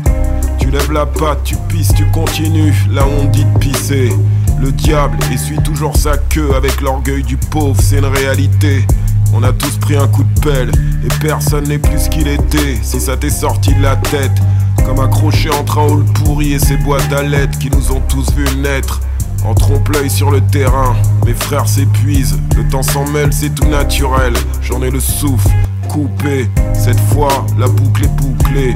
Tu 0.60 0.70
lèves 0.70 0.92
la 0.92 1.06
patte, 1.06 1.42
tu 1.42 1.56
pisses, 1.68 1.92
tu 1.96 2.04
continues. 2.12 2.86
Là 2.92 3.04
où 3.04 3.22
on 3.22 3.24
dit 3.24 3.44
de 3.44 3.58
pisser. 3.58 4.12
Le 4.60 4.70
diable 4.70 5.18
essuie 5.32 5.58
toujours 5.64 5.96
sa 5.96 6.16
queue 6.16 6.54
avec 6.56 6.80
l'orgueil 6.80 7.24
du 7.24 7.36
pauvre, 7.36 7.80
c'est 7.82 7.98
une 7.98 8.04
réalité. 8.04 8.86
On 9.34 9.42
a 9.42 9.52
tous 9.52 9.76
pris 9.78 9.96
un 9.96 10.06
coup 10.06 10.22
de 10.22 10.40
pelle 10.40 10.70
et 11.04 11.08
personne 11.20 11.64
n'est 11.64 11.78
plus 11.78 11.98
ce 11.98 12.10
qu'il 12.10 12.28
était. 12.28 12.78
Si 12.82 13.00
ça 13.00 13.16
t'est 13.16 13.28
sorti 13.28 13.74
de 13.74 13.82
la 13.82 13.96
tête, 13.96 14.40
comme 14.88 15.00
accroché 15.00 15.50
entre 15.50 15.78
un 15.78 15.86
hall 15.86 16.04
pourri 16.14 16.54
et 16.54 16.58
ses 16.58 16.78
boîtes 16.78 17.12
à 17.12 17.22
lettres 17.22 17.58
qui 17.58 17.68
nous 17.70 17.92
ont 17.92 18.00
tous 18.08 18.32
vus 18.34 18.48
naître. 18.56 19.00
En 19.44 19.54
trompe-l'œil 19.54 20.08
sur 20.08 20.30
le 20.30 20.40
terrain, 20.40 20.96
mes 21.26 21.34
frères 21.34 21.68
s'épuisent, 21.68 22.38
le 22.56 22.66
temps 22.68 22.82
s'en 22.82 23.06
mêle, 23.06 23.30
c'est 23.30 23.54
tout 23.54 23.66
naturel. 23.66 24.32
J'en 24.62 24.82
ai 24.82 24.90
le 24.90 24.98
souffle 24.98 25.50
coupé, 25.90 26.48
cette 26.72 27.00
fois 27.00 27.46
la 27.58 27.68
boucle 27.68 28.04
est 28.04 28.16
bouclée. 28.16 28.74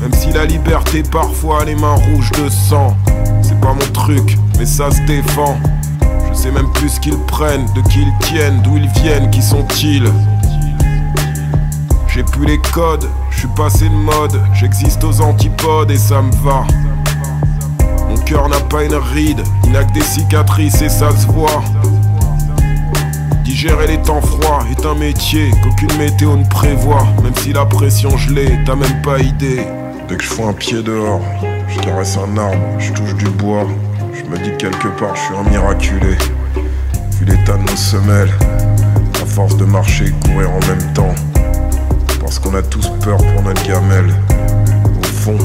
Même 0.00 0.12
si 0.14 0.32
la 0.32 0.46
liberté 0.46 1.02
parfois 1.02 1.62
a 1.62 1.64
les 1.64 1.74
mains 1.74 1.96
rouges 1.96 2.30
de 2.32 2.48
sang, 2.48 2.96
c'est 3.42 3.60
pas 3.60 3.72
mon 3.72 3.92
truc, 3.92 4.38
mais 4.56 4.66
ça 4.66 4.90
se 4.92 5.00
défend. 5.02 5.58
Je 6.32 6.38
sais 6.38 6.52
même 6.52 6.70
plus 6.74 6.90
ce 6.90 7.00
qu'ils 7.00 7.18
prennent, 7.26 7.66
de 7.74 7.80
qui 7.88 8.02
ils 8.02 8.26
tiennent, 8.26 8.62
d'où 8.62 8.76
ils 8.76 8.88
viennent, 9.02 9.28
qui 9.30 9.42
sont-ils? 9.42 10.10
J'ai 12.06 12.22
plus 12.22 12.46
les 12.46 12.58
codes, 12.72 13.06
je 13.30 13.38
suis 13.38 13.48
passé 13.56 13.88
de 13.88 13.94
mode, 13.94 14.40
j'existe 14.52 15.02
aux 15.04 15.20
antipodes 15.20 15.90
et 15.90 15.96
ça 15.96 16.22
me 16.22 16.32
va. 16.44 16.64
Mon 18.08 18.16
cœur 18.18 18.48
n'a 18.48 18.60
pas 18.60 18.84
une 18.84 18.94
ride, 18.94 19.42
il 19.64 19.72
n'a 19.72 19.84
que 19.84 19.92
des 19.92 20.02
cicatrices 20.02 20.82
et 20.82 20.88
ça 20.88 21.10
se 21.16 21.26
voit. 21.26 21.62
Digérer 23.44 23.86
les 23.86 24.02
temps 24.02 24.20
froids 24.20 24.64
est 24.70 24.86
un 24.86 24.94
métier 24.94 25.50
qu'aucune 25.62 25.96
météo 25.98 26.36
ne 26.36 26.44
prévoit. 26.44 27.06
Même 27.22 27.34
si 27.36 27.52
la 27.52 27.66
pression 27.66 28.16
gelée, 28.16 28.58
t'as 28.64 28.76
même 28.76 29.02
pas 29.02 29.18
idée. 29.18 29.66
Dès 30.08 30.16
que 30.16 30.22
je 30.22 30.28
fous 30.28 30.46
un 30.46 30.52
pied 30.52 30.82
dehors, 30.82 31.20
je 31.68 31.80
caresse 31.80 32.16
un 32.16 32.36
arbre, 32.38 32.56
je 32.78 32.92
touche 32.92 33.14
du 33.14 33.28
bois. 33.28 33.66
Je 34.12 34.30
me 34.30 34.36
dis 34.42 34.50
que 34.52 34.68
quelque 34.68 34.88
part 34.98 35.14
je 35.16 35.20
suis 35.20 35.34
un 35.34 35.48
miraculé. 35.50 36.16
Vu 37.18 37.26
l'état 37.26 37.56
de 37.56 37.62
nos 37.62 37.76
semelles, 37.76 38.32
à 39.22 39.26
force 39.26 39.56
de 39.56 39.64
marcher 39.64 40.06
et 40.06 40.28
courir 40.28 40.50
en 40.50 40.60
même 40.66 40.92
temps. 40.94 41.14
Parce 42.30 42.38
qu'on 42.38 42.54
a 42.54 42.62
tous 42.62 42.88
peur 43.02 43.16
pour 43.16 43.42
notre 43.42 43.60
gamelle. 43.66 44.14
Au 45.00 45.04
fond, 45.04 45.36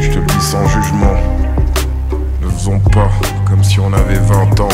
je 0.00 0.08
te 0.08 0.18
le 0.18 0.24
dis 0.24 0.40
sans 0.40 0.66
jugement. 0.66 1.12
Ne 2.40 2.48
faisons 2.48 2.78
pas 2.78 3.10
comme 3.46 3.62
si 3.62 3.78
on 3.78 3.92
avait 3.92 4.18
20 4.18 4.58
ans. 4.58 4.68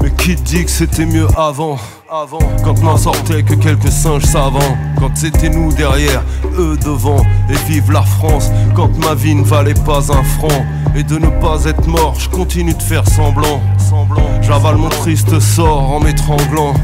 Mais 0.00 0.10
qui 0.12 0.36
dit 0.36 0.64
que 0.64 0.70
c'était 0.70 1.06
mieux 1.06 1.26
avant? 1.36 1.76
Avant, 2.08 2.38
quand 2.62 2.80
n'en 2.84 2.96
sortait 2.96 3.42
que 3.42 3.54
quelques 3.54 3.90
singes 3.90 4.26
savants, 4.26 4.76
quand 4.96 5.10
c'était 5.16 5.48
nous 5.48 5.72
derrière, 5.72 6.22
eux 6.56 6.78
devant, 6.84 7.26
et 7.50 7.56
vive 7.68 7.90
la 7.90 8.02
France, 8.02 8.48
quand 8.76 8.96
ma 8.98 9.16
vie 9.16 9.34
ne 9.34 9.42
valait 9.42 9.74
pas 9.74 10.12
un 10.12 10.22
franc, 10.22 10.64
et 10.94 11.02
de 11.02 11.18
ne 11.18 11.26
pas 11.40 11.64
être 11.64 11.88
mort, 11.88 12.14
je 12.16 12.28
continue 12.28 12.74
de 12.74 12.82
faire 12.82 13.08
semblant, 13.08 13.60
semblant, 13.78 14.40
j'avale 14.40 14.76
mon 14.76 14.90
triste 14.90 15.40
sort 15.40 15.90
en 15.90 15.98
m'étranglant, 15.98 16.74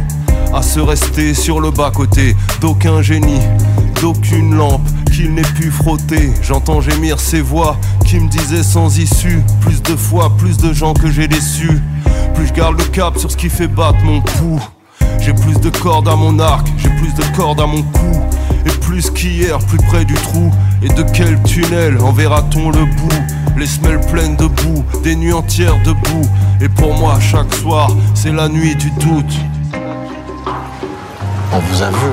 à 0.54 0.62
se 0.62 0.80
rester 0.80 1.34
sur 1.34 1.60
le 1.60 1.70
bas-côté 1.70 2.36
d'aucun 2.60 3.02
génie, 3.02 3.40
d'aucune 4.00 4.54
lampe 4.54 4.86
qu'il 5.12 5.34
n'ait 5.34 5.42
pu 5.42 5.70
frotter. 5.70 6.32
J'entends 6.42 6.80
gémir 6.80 7.20
ces 7.20 7.40
voix 7.40 7.76
qui 8.06 8.18
me 8.18 8.28
disaient 8.28 8.62
sans 8.62 8.98
issue, 8.98 9.42
plus 9.60 9.82
de 9.82 9.96
fois, 9.96 10.34
plus 10.36 10.56
de 10.56 10.72
gens 10.72 10.94
que 10.94 11.10
j'ai 11.10 11.28
déçus. 11.28 11.80
Plus 12.34 12.46
je 12.46 12.52
garde 12.52 12.78
le 12.78 12.84
cap 12.84 13.18
sur 13.18 13.30
ce 13.30 13.36
qui 13.36 13.48
fait 13.48 13.68
battre 13.68 13.98
mon 14.04 14.20
pouls. 14.20 14.62
J'ai 15.20 15.32
plus 15.32 15.58
de 15.60 15.70
cordes 15.70 16.08
à 16.08 16.16
mon 16.16 16.38
arc, 16.38 16.66
j'ai 16.78 16.90
plus 16.90 17.12
de 17.14 17.36
cordes 17.36 17.60
à 17.60 17.66
mon 17.66 17.82
cou. 17.82 18.20
Et 18.66 18.70
plus 18.80 19.10
qu'hier, 19.10 19.58
plus 19.58 19.78
près 19.78 20.04
du 20.04 20.14
trou. 20.14 20.52
Et 20.82 20.88
de 20.88 21.02
quel 21.12 21.40
tunnel 21.42 21.98
enverra-t-on 22.00 22.70
le 22.70 22.84
bout? 22.84 23.22
Les 23.56 23.66
semelles 23.66 24.00
pleines 24.00 24.36
de 24.36 24.46
boue, 24.46 24.84
des 25.02 25.16
nuits 25.16 25.32
entières 25.32 25.76
debout. 25.84 26.28
Et 26.60 26.68
pour 26.68 26.96
moi, 26.96 27.18
chaque 27.20 27.52
soir, 27.54 27.90
c'est 28.14 28.32
la 28.32 28.48
nuit 28.48 28.76
du 28.76 28.90
doute. 28.92 29.36
On 31.52 31.58
vous 31.58 31.82
a 31.82 31.90
vu. 31.90 32.10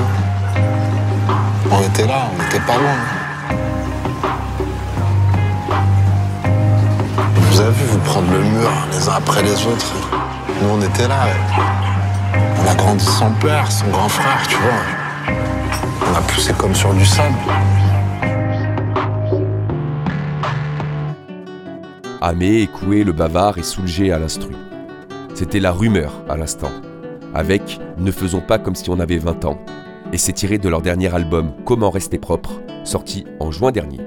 On 1.70 1.80
était 1.82 2.06
là, 2.06 2.28
on 2.32 2.42
n'était 2.42 2.60
pas 2.60 2.76
loin. 2.76 2.96
On 7.36 7.40
vous 7.40 7.60
a 7.60 7.70
vu 7.70 7.84
vous 7.86 7.98
prendre 7.98 8.30
le 8.32 8.38
mur 8.38 8.70
les 8.92 9.08
uns 9.08 9.12
après 9.12 9.42
les 9.42 9.66
autres. 9.66 9.94
Nous 10.62 10.68
on 10.68 10.80
était 10.80 11.08
là. 11.08 11.26
On 12.62 12.70
a 12.70 12.74
grandi 12.74 13.04
sans 13.04 13.30
père, 13.32 13.70
son 13.70 13.88
grand 13.88 14.08
frère, 14.08 14.46
tu 14.48 14.56
vois. 14.56 15.34
On 16.10 16.16
a 16.16 16.22
poussé 16.22 16.52
comme 16.54 16.74
sur 16.74 16.94
du 16.94 17.04
sable. 17.04 17.34
Amé, 22.22 22.62
Écoué, 22.62 23.04
le 23.04 23.12
bavard 23.12 23.58
et 23.58 23.62
Soulgé 23.62 24.12
à 24.12 24.18
l'instru. 24.18 24.54
C'était 25.34 25.60
la 25.60 25.72
rumeur 25.72 26.12
à 26.28 26.36
l'instant. 26.36 26.70
Avec 27.36 27.78
Ne 27.98 28.10
faisons 28.10 28.40
pas 28.40 28.58
comme 28.58 28.74
si 28.74 28.88
on 28.88 28.98
avait 28.98 29.18
20 29.18 29.44
ans. 29.44 29.58
Et 30.10 30.16
c'est 30.16 30.32
tiré 30.32 30.56
de 30.56 30.70
leur 30.70 30.80
dernier 30.80 31.14
album 31.14 31.52
Comment 31.66 31.90
rester 31.90 32.16
propre, 32.16 32.62
sorti 32.82 33.26
en 33.40 33.50
juin 33.50 33.72
dernier. 33.72 34.00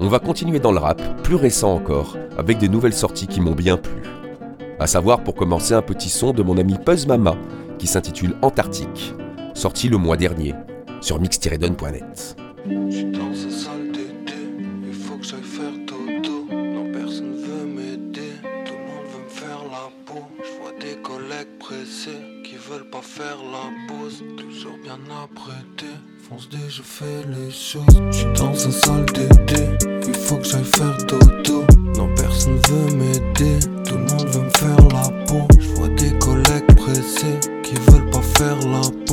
On 0.00 0.08
va 0.08 0.18
continuer 0.18 0.58
dans 0.58 0.72
le 0.72 0.78
rap, 0.78 1.00
plus 1.22 1.36
récent 1.36 1.72
encore, 1.72 2.16
avec 2.36 2.58
des 2.58 2.68
nouvelles 2.68 2.92
sorties 2.92 3.28
qui 3.28 3.40
m'ont 3.40 3.54
bien 3.54 3.76
plu. 3.76 4.02
À 4.80 4.88
savoir 4.88 5.22
pour 5.22 5.36
commencer 5.36 5.74
un 5.74 5.82
petit 5.82 6.10
son 6.10 6.32
de 6.32 6.42
mon 6.42 6.58
ami 6.58 6.74
Puzz 6.84 7.06
Mama 7.06 7.36
qui 7.78 7.86
s'intitule 7.86 8.34
Antarctique, 8.42 9.14
sorti 9.54 9.88
le 9.88 9.98
mois 9.98 10.16
dernier 10.16 10.54
sur 11.00 11.20
mix-don.net. 11.20 12.36
faire 23.16 23.38
la 23.50 23.70
pause. 23.88 24.22
Toujours 24.36 24.78
bien 24.82 24.98
apprêté, 25.22 25.86
fonce 26.28 26.48
dès 26.50 26.68
je 26.68 26.82
fais 26.82 27.22
les 27.28 27.50
choses. 27.50 27.84
J'suis 28.10 28.32
dans 28.34 28.52
un 28.52 28.70
sale 28.70 29.06
d'été, 29.06 29.62
il 30.06 30.14
faut 30.14 30.36
que 30.36 30.44
j'aille 30.44 30.64
faire 30.64 30.96
dodo. 31.06 31.64
Non, 31.96 32.08
personne 32.14 32.60
veut 32.68 32.94
m'aider, 32.94 33.58
tout 33.86 33.94
le 33.94 34.04
monde 34.04 34.28
veut 34.28 34.42
me 34.42 34.50
faire 34.50 34.88
la 34.92 35.08
peau. 35.24 35.48
Je 35.58 35.68
vois 35.68 35.88
des 35.88 36.12
collègues 36.18 36.66
pressés 36.76 37.40
qui 37.62 37.74
veulent 37.90 38.10
pas 38.10 38.22
faire 38.36 38.58
la 38.68 38.80
pause. 38.80 39.05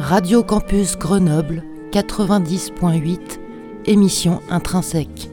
Radio 0.00 0.44
Campus 0.44 0.96
Grenoble 0.96 1.64
90.8, 1.92 3.18
émission 3.86 4.40
intrinsèque. 4.48 5.28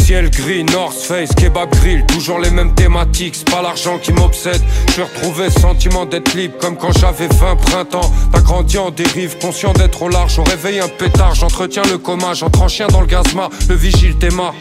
Ciel 0.00 0.30
gris, 0.30 0.64
North 0.64 0.94
Face, 0.94 1.34
kebab 1.34 1.70
grill, 1.72 2.06
toujours 2.06 2.38
les 2.38 2.50
mêmes 2.50 2.74
thématiques, 2.74 3.34
c'est 3.34 3.50
pas 3.50 3.60
l'argent 3.60 3.98
qui 3.98 4.14
m'obsède. 4.14 4.60
Je 4.96 5.02
le 5.02 5.50
sentiment 5.50 6.06
d'être 6.06 6.32
libre 6.32 6.56
comme 6.58 6.78
quand 6.78 6.96
j'avais 6.98 7.28
20 7.28 7.56
printemps. 7.56 8.10
T'as 8.32 8.40
grandi 8.40 8.78
en 8.78 8.90
dérive, 8.90 9.36
conscient 9.38 9.74
d'être 9.74 10.00
au 10.02 10.08
large, 10.08 10.38
au 10.38 10.44
réveil 10.44 10.80
un 10.80 10.88
pétard, 10.88 11.34
j'entretiens 11.34 11.82
le 11.90 11.98
coma, 11.98 12.32
j'entre 12.32 12.62
en 12.62 12.68
chien 12.68 12.86
dans 12.88 13.02
le 13.02 13.06
gazma, 13.06 13.50
le 13.68 13.74
vigile 13.74 14.16
t'aima. 14.16 14.54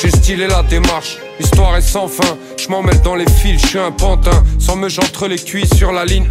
J'ai 0.00 0.10
stylé 0.10 0.46
la 0.46 0.62
démarche, 0.62 1.18
l'histoire 1.38 1.76
est 1.76 1.82
sans 1.82 2.08
fin, 2.08 2.36
je 2.56 2.68
m'en 2.68 2.82
mêle 2.82 3.00
dans 3.02 3.14
les 3.14 3.28
fils, 3.30 3.60
je 3.62 3.66
suis 3.66 3.78
un 3.78 3.92
pantin, 3.92 4.42
sans 4.58 4.76
me 4.76 4.88
j'entre 4.88 5.28
les 5.28 5.38
cuisses 5.38 5.74
sur 5.74 5.92
la 5.92 6.04
ligne 6.04 6.28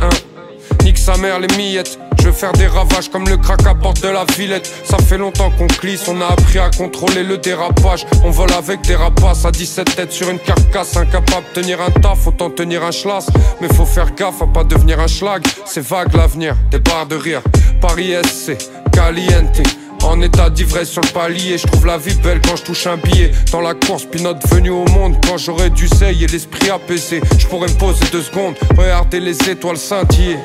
1. 0.80 0.84
Nique 0.84 0.98
sa 0.98 1.18
mère 1.18 1.40
les 1.40 1.56
miettes, 1.58 2.00
je 2.22 2.28
veux 2.28 2.34
faire 2.34 2.52
des 2.54 2.68
ravages 2.68 3.10
comme 3.10 3.28
le 3.28 3.36
crack 3.38 3.66
à 3.66 3.74
porte 3.74 4.04
de 4.04 4.08
la 4.08 4.26
Villette. 4.38 4.72
Ça 4.84 4.98
fait 5.00 5.18
longtemps 5.18 5.50
qu'on 5.58 5.66
glisse, 5.66 6.08
on 6.08 6.22
a 6.22 6.28
appris 6.28 6.60
à 6.60 6.70
contrôler 6.70 7.24
le 7.24 7.40
dérapage. 7.40 8.06
On 8.24 8.30
vole 8.30 8.54
avec 8.54 8.82
des 8.82 8.96
rapaces 8.96 9.44
à 9.44 9.50
17 9.50 9.96
têtes 9.96 10.12
sur 10.12 10.30
une 10.30 10.38
carcasse. 10.38 10.96
Incapable 10.98 11.46
de 11.56 11.62
tenir 11.62 11.82
un 11.82 11.90
taf, 11.90 12.28
autant 12.28 12.52
tenir 12.52 12.84
un 12.84 12.92
schlass. 12.92 13.26
Mais 13.60 13.74
faut 13.74 13.88
faire 13.88 14.14
gaffe 14.14 14.40
à 14.40 14.46
pas 14.46 14.64
devenir 14.64 15.00
un 15.00 15.08
schlag. 15.08 15.42
C'est 15.66 15.82
vague 15.82 16.14
l'avenir, 16.16 16.56
des 16.70 16.78
barres 16.78 17.08
de 17.08 17.16
rire. 17.16 17.42
Paris 17.82 18.14
SC, 18.24 18.56
caliente. 18.92 19.60
En 20.04 20.20
état 20.22 20.50
d'ivresse 20.50 20.90
sur 20.90 21.02
le 21.02 21.10
palier, 21.10 21.58
je 21.58 21.68
trouve 21.68 21.86
la 21.86 21.98
vie 21.98 22.16
belle 22.16 22.42
quand 22.42 22.56
je 22.56 22.64
touche 22.64 22.88
un 22.88 22.98
billet. 22.98 23.32
Dans 23.52 23.62
la 23.62 23.76
course, 23.76 24.06
pinote 24.06 24.46
venu 24.52 24.72
au 24.72 24.86
monde 24.86 25.16
quand 25.28 25.38
j'aurais 25.38 25.70
dû 25.70 25.88
et 26.02 26.28
l'esprit 26.28 26.70
apaisé. 26.70 27.22
Je 27.38 27.48
pourrais 27.48 27.68
me 27.68 27.78
poser 27.78 28.06
deux 28.12 28.22
secondes, 28.22 28.56
regarder 28.78 29.20
les 29.20 29.38
étoiles 29.50 29.78
scintiller. 29.78 30.38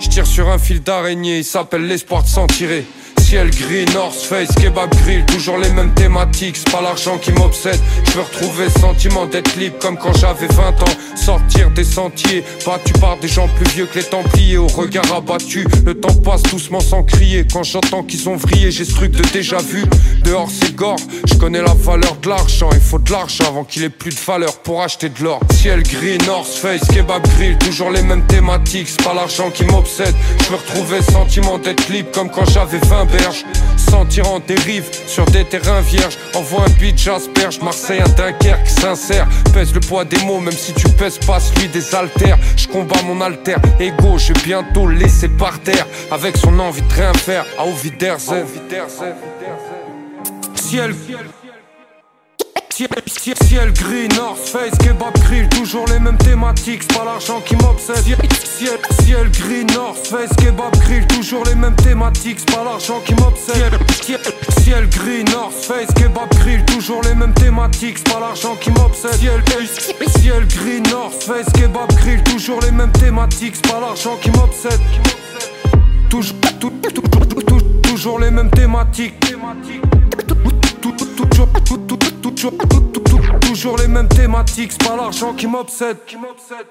Je 0.00 0.08
tire 0.08 0.26
sur 0.26 0.48
un 0.48 0.58
fil 0.58 0.82
d'araignée, 0.82 1.38
il 1.38 1.44
s'appelle 1.44 1.86
l'espoir 1.86 2.22
de 2.22 2.28
s'en 2.28 2.46
tirer. 2.46 2.84
Ciel 3.30 3.50
gris, 3.50 3.84
North 3.94 4.16
Face, 4.16 4.52
kebab 4.56 4.92
grill, 5.04 5.24
toujours 5.26 5.56
les 5.56 5.70
mêmes 5.70 5.94
thématiques, 5.94 6.56
c'est 6.56 6.72
pas 6.72 6.80
l'argent 6.80 7.16
qui 7.16 7.30
m'obsède. 7.30 7.78
Je 8.06 8.10
veux 8.14 8.22
retrouver 8.22 8.68
sentiment 8.68 9.24
d'être 9.24 9.54
libre 9.54 9.78
comme 9.78 9.96
quand 9.96 10.12
j'avais 10.18 10.48
20 10.48 10.82
ans. 10.82 10.96
Sortir 11.14 11.70
des 11.70 11.84
sentiers, 11.84 12.42
battu 12.66 12.92
par 12.94 13.18
des 13.18 13.28
gens 13.28 13.46
plus 13.46 13.70
vieux 13.70 13.86
que 13.86 14.00
les 14.00 14.04
Templiers, 14.04 14.56
au 14.56 14.66
regard 14.66 15.04
abattu. 15.14 15.64
Le 15.86 15.94
temps 15.94 16.12
passe 16.24 16.42
doucement 16.42 16.80
sans 16.80 17.04
crier. 17.04 17.46
Quand 17.52 17.62
j'entends 17.62 18.02
qu'ils 18.02 18.28
ont 18.28 18.34
vrillé, 18.34 18.72
j'ai 18.72 18.84
ce 18.84 18.94
truc 18.94 19.12
de 19.12 19.22
déjà 19.28 19.58
vu. 19.58 19.84
Dehors 20.24 20.50
c'est 20.50 20.74
gore, 20.74 20.98
je 21.26 21.34
connais 21.34 21.62
la 21.62 21.74
valeur 21.74 22.16
de 22.16 22.28
l'argent. 22.28 22.70
Il 22.72 22.80
faut 22.80 22.98
de 22.98 23.12
l'argent 23.12 23.44
avant 23.46 23.62
qu'il 23.62 23.84
ait 23.84 23.90
plus 23.90 24.10
de 24.10 24.20
valeur 24.26 24.56
pour 24.58 24.82
acheter 24.82 25.08
de 25.08 25.22
l'or. 25.22 25.38
Ciel 25.52 25.84
gris, 25.84 26.18
North 26.26 26.48
Face, 26.48 26.82
kebab 26.88 27.22
grill, 27.36 27.56
toujours 27.58 27.92
les 27.92 28.02
mêmes 28.02 28.26
thématiques, 28.26 28.88
c'est 28.88 29.04
pas 29.04 29.14
l'argent 29.14 29.50
qui 29.50 29.62
m'obsède. 29.66 30.16
Je 30.42 30.48
veux 30.48 30.56
retrouver 30.56 31.00
sentiment 31.00 31.58
d'être 31.58 31.88
libre 31.90 32.10
comme 32.10 32.28
quand 32.28 32.50
j'avais 32.50 32.78
20 32.78 33.04
Sentir 33.76 34.30
en 34.30 34.40
dérive 34.40 34.84
sur 35.06 35.24
des 35.26 35.44
terrains 35.44 35.80
vierges. 35.80 36.16
Envoie 36.34 36.62
un 36.62 36.70
beat, 36.78 36.98
j'asperge. 36.98 37.60
Marseille, 37.60 38.00
un 38.00 38.08
Dunkerque, 38.08 38.68
sincère. 38.68 39.26
Pèse 39.52 39.74
le 39.74 39.80
poids 39.80 40.04
des 40.04 40.18
mots, 40.24 40.40
même 40.40 40.54
si 40.54 40.72
tu 40.72 40.88
pèses 40.88 41.18
pas 41.18 41.40
celui 41.40 41.68
des 41.68 41.94
altères. 41.94 42.38
Je 42.56 42.68
combats 42.68 43.02
mon 43.02 43.20
alter, 43.20 43.56
ego, 43.78 44.18
je 44.18 44.32
vais 44.32 44.40
bientôt 44.44 44.88
laisser 44.88 45.28
par 45.28 45.58
terre. 45.60 45.86
Avec 46.10 46.36
son 46.36 46.58
envie 46.58 46.82
de 46.82 46.92
rien 46.92 47.12
faire, 47.14 47.44
à 47.58 47.66
Oviderzen. 47.66 48.44
Ciel. 50.54 50.94
Ciel, 50.94 51.26
ciel, 52.72 53.34
ciel 53.42 53.72
gris, 53.72 54.08
North 54.16 54.48
Face, 54.48 54.76
kebab 54.78 55.14
grill, 55.24 55.48
toujours 55.48 55.86
les 55.88 55.98
mêmes 55.98 56.16
thématiques, 56.18 56.82
c'est 56.82 56.96
pas 56.96 57.04
l'argent 57.04 57.40
qui 57.40 57.56
m'obsède. 57.56 57.96
Ciel, 58.04 58.18
ciel, 58.44 58.78
ciel 59.04 59.30
gris, 59.30 59.64
North 59.74 60.06
Face, 60.06 60.30
kebab 60.36 60.76
grill, 60.80 61.06
toujours 61.06 61.44
les 61.44 61.54
mêmes 61.54 61.76
thématiques, 61.76 62.38
c'est 62.40 62.54
pas 62.54 62.64
l'argent 62.64 63.00
qui 63.04 63.14
m'obsède. 63.14 63.56
Ciel, 64.02 64.18
ciel, 64.20 64.20
ciel 64.62 64.88
gris, 64.88 65.24
North 65.24 65.54
Face, 65.54 65.92
kebab 65.94 66.28
grill, 66.40 66.64
toujours 66.64 67.02
les 67.02 67.14
mêmes 67.14 67.34
thématiques, 67.34 67.98
c'est 67.98 68.12
pas 68.12 68.20
l'argent 68.20 68.56
qui 68.60 68.70
m'obsède. 68.70 69.14
Ciel, 69.14 69.40
ciel 70.20 70.46
gris, 70.46 70.80
North 70.90 71.22
Face, 71.22 71.46
kebab 71.52 71.92
grill, 71.96 72.22
toujours 72.24 72.60
les 72.60 72.70
mêmes 72.72 72.92
thématiques, 72.92 73.56
c'est 73.56 73.70
pas 73.70 73.80
l'argent 73.80 74.16
qui 74.22 74.30
m'obsède. 74.30 74.80
Toujours, 76.08 76.36
toujours 77.82 78.18
les 78.18 78.30
mêmes 78.30 78.50
thématiques. 78.50 79.14
Toujours, 80.80 81.48
toujours, 83.40 83.76
les 83.78 83.88
mêmes 83.88 84.08
thématiques, 84.08 84.72
c'est 84.72 84.88
pas 84.88 84.96
l'argent 84.96 85.34
qui 85.34 85.46
m'obsède. 85.46 85.98
qui 86.06 86.16
m'obsède. 86.16 86.66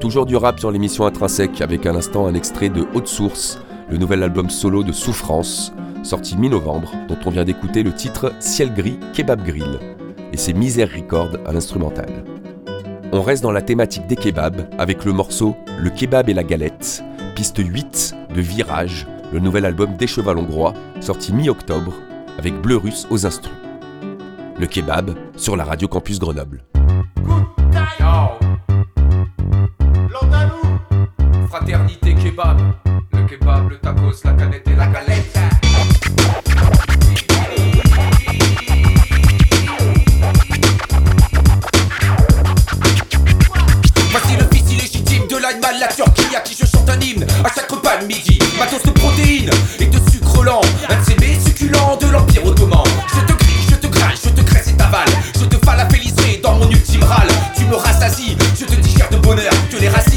Toujours 0.00 0.24
du 0.24 0.36
rap 0.36 0.60
sur 0.60 0.70
l'émission 0.70 1.04
Intrinsèque 1.04 1.60
avec 1.60 1.84
à 1.84 1.92
l'instant 1.92 2.26
un 2.26 2.34
extrait 2.34 2.68
de 2.68 2.86
Haute 2.94 3.08
Source, 3.08 3.58
le 3.90 3.98
nouvel 3.98 4.22
album 4.22 4.48
solo 4.48 4.82
de 4.82 4.92
Souffrance, 4.92 5.72
sorti 6.06 6.36
mi-novembre, 6.36 6.92
dont 7.08 7.18
on 7.26 7.30
vient 7.30 7.44
d'écouter 7.44 7.82
le 7.82 7.92
titre 7.92 8.32
Ciel 8.38 8.72
gris 8.72 8.98
Kebab 9.12 9.44
Grill, 9.44 9.80
et 10.32 10.36
c'est 10.36 10.52
Misère 10.52 10.88
Record 10.94 11.30
à 11.44 11.52
l'instrumental. 11.52 12.24
On 13.12 13.22
reste 13.22 13.42
dans 13.42 13.50
la 13.50 13.62
thématique 13.62 14.06
des 14.06 14.16
kebabs 14.16 14.68
avec 14.78 15.04
le 15.04 15.12
morceau 15.12 15.56
Le 15.78 15.90
kebab 15.90 16.28
et 16.28 16.34
la 16.34 16.44
galette, 16.44 17.02
piste 17.34 17.58
8 17.58 18.14
de 18.34 18.40
Virage, 18.40 19.06
le 19.32 19.40
nouvel 19.40 19.64
album 19.64 19.96
des 19.96 20.06
Cheval 20.06 20.38
Hongrois, 20.38 20.74
sorti 21.00 21.32
mi-octobre, 21.32 21.92
avec 22.38 22.54
Bleu 22.54 22.76
Russe 22.76 23.06
aux 23.10 23.26
instrus. 23.26 23.52
Le 24.58 24.66
kebab 24.66 25.10
sur 25.36 25.56
la 25.56 25.64
radio 25.64 25.88
Campus 25.88 26.20
Grenoble. 26.20 26.62
Fraternité 31.48 32.14
kebab, 32.14 32.58
le 33.12 33.24
kebab, 33.26 33.70
le 33.70 33.78
tacos, 33.78 34.24
la 34.24 34.32
canette 34.34 34.68
et 34.68 34.76
la 34.76 34.86
galette. 34.86 35.65
La 45.78 45.88
Turquie 45.88 46.34
à 46.34 46.40
qui 46.40 46.56
je 46.58 46.66
chante 46.66 46.88
un 46.88 46.98
hymne 47.00 47.26
à 47.44 47.48
chaque 47.54 47.70
repas 47.70 47.98
de 47.98 48.06
midi. 48.06 48.38
Matos 48.58 48.82
de 48.82 48.90
protéines 48.90 49.50
et 49.78 49.86
de 49.86 49.98
sucre 50.10 50.42
lent, 50.42 50.60
un 50.88 51.20
mets 51.20 51.38
succulents 51.44 51.96
de 51.96 52.06
l'Empire 52.06 52.44
ottoman. 52.46 52.84
Je 53.14 53.20
te 53.20 53.32
grille, 53.32 53.66
je 53.70 53.74
te 53.74 53.86
graille, 53.86 54.16
je 54.22 54.30
te 54.30 54.40
graisse 54.40 54.68
et 54.68 54.74
t'avale. 54.74 55.08
Je 55.38 55.44
te 55.44 55.64
falaféliserai 55.64 56.40
dans 56.42 56.54
mon 56.54 56.70
ultime 56.70 57.04
râle. 57.04 57.28
Tu 57.56 57.64
me 57.64 57.74
rassasies, 57.74 58.36
je 58.58 58.64
te 58.64 58.74
digère 58.74 59.10
de 59.10 59.18
bonheur. 59.18 59.52
Que 59.70 59.76
les 59.76 59.88
racistes 59.88 60.15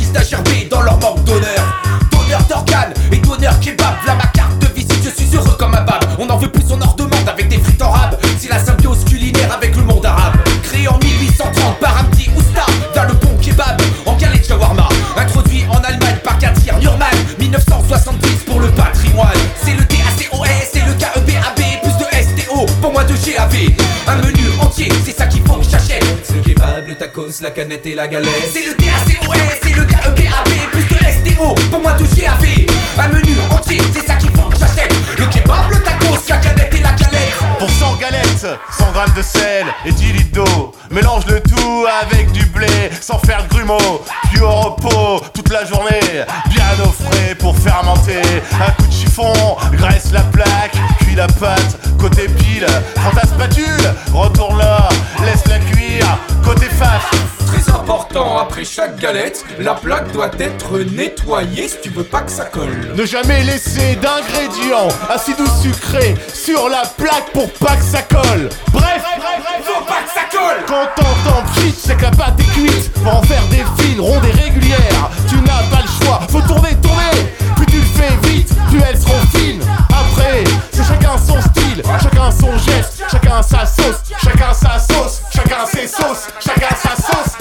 tacos, 27.30 27.42
la 27.42 27.52
canette 27.52 27.86
et 27.86 27.96
la 27.96 28.08
galette. 28.08 28.30
C'est 28.52 28.66
le 28.66 28.74
DACOS, 28.74 29.34
c'est 29.62 29.76
le 29.76 29.86
KEBAB, 29.86 30.50
plus 30.72 30.84
de 30.84 31.34
STO, 31.34 31.56
pour 31.72 31.82
moi 31.82 31.94
de 31.94 32.04
GAV. 32.04 32.68
Un 32.98 33.08
menu 33.10 33.36
entier, 33.50 33.82
c'est 33.94 34.06
ça 34.06 34.16
qu'il 34.16 34.30
faut 34.32 34.50
que 34.50 34.58
j'achète. 34.58 34.94
Le 35.18 35.26
kebab, 35.26 35.72
le 35.72 35.80
tacos, 35.82 36.18
la 36.30 36.38
canette 36.38 36.74
et 36.74 36.82
la 36.82 36.92
galette. 36.92 37.34
Pour 37.58 37.70
100 37.70 37.96
galettes, 37.98 38.48
100 38.78 38.92
grammes 38.92 39.14
de 39.16 39.22
sel 39.22 39.66
et 39.86 39.92
10 39.92 40.14
litres 40.14 40.32
d'eau. 40.34 40.74
Mélange 40.92 41.26
le 41.28 41.42
tout 41.42 41.86
avec 42.02 42.32
du 42.32 42.46
blé 42.46 42.68
sans 43.02 43.20
faire 43.20 43.44
de 43.44 43.50
grumeaux. 43.50 44.02
Puis 44.32 44.42
au 44.42 44.50
repos 44.50 45.24
toute 45.34 45.50
la 45.50 45.66
journée, 45.66 46.24
bien 46.50 46.86
au 46.86 46.90
frais 46.90 47.36
pour 47.36 47.58
fermenter. 47.58 48.22
Un 48.54 48.72
coup 48.72 48.88
de 48.88 48.94
chiffon, 48.94 49.34
graisse 49.74 50.12
la 50.12 50.22
plaque, 50.22 50.76
la 51.16 51.28
pâte, 51.28 51.78
côté 52.00 52.28
pile. 52.28 52.66
Prends 52.96 53.12
ta 53.12 53.28
spatule, 53.28 53.94
retourne-la, 54.14 54.90
laisse-la 55.26 55.60
cuire, 55.60 56.18
côté 56.44 56.66
face. 56.66 57.04
Très 57.48 57.72
important, 57.74 58.38
après 58.38 58.64
chaque 58.64 59.00
galette, 59.00 59.44
la 59.60 59.74
plaque 59.74 60.12
doit 60.12 60.30
être 60.40 60.80
nettoyée 60.80 61.68
si 61.68 61.78
tu 61.82 61.90
veux 61.90 62.04
pas 62.04 62.22
que 62.22 62.32
ça 62.32 62.46
colle. 62.46 62.94
Ne 62.96 63.06
jamais 63.06 63.44
laisser 63.44 63.96
d'ingrédients 63.96 64.88
acides 65.10 65.40
ou 65.40 65.62
sucrés 65.62 66.16
sur 66.32 66.70
la 66.70 66.84
plaque 66.98 67.32
pour 67.34 67.52
pas 67.54 67.76
que 67.76 67.84
ça 67.84 68.04
colle. 68.04 68.50
Bref, 68.72 69.04
faut 69.64 69.84
pas 69.84 70.04
que 70.06 70.14
ça 70.14 70.26
colle. 70.32 70.64
Quand 70.68 70.86
t'entends 70.96 71.44
pchit, 71.54 71.74
c'est 71.76 71.98
que 71.98 72.04
la 72.04 72.12
pâte 72.12 72.40
est 72.40 72.60
cuite. 72.60 72.94
Pour 73.04 73.16
en 73.16 73.22
faire 73.24 73.44
des 73.48 73.64
fils 73.82 74.00
rondes 74.00 74.26
et 74.26 74.40
régulières, 74.40 75.10
tu 75.28 75.36
n'as 75.38 75.64
pas 75.76 75.82
le 75.82 76.06
choix. 76.06 76.20
Faut 76.30 76.42
tourner, 76.42 76.76
tourner. 76.76 77.34
Plus 77.56 77.66
tu 77.66 77.78
le 77.78 77.84
fais 77.84 78.30
vite, 78.30 78.54
plus 78.70 78.82
elles 78.88 79.00
seront 79.00 79.26
fines. 79.34 79.64
Chacun 80.90 81.18
son 81.20 81.40
style, 81.40 81.84
chacun 82.02 82.32
son 82.32 82.58
geste, 82.58 83.04
chacun 83.12 83.42
sa 83.44 83.64
sauce, 83.64 84.02
chacun 84.24 84.54
sa 84.54 84.80
sauce, 84.80 85.22
chacun 85.32 85.66
ses 85.72 85.88
sauces, 85.88 86.28
chacun 86.40 86.76
sa 86.76 86.96
sauce, 86.96 87.38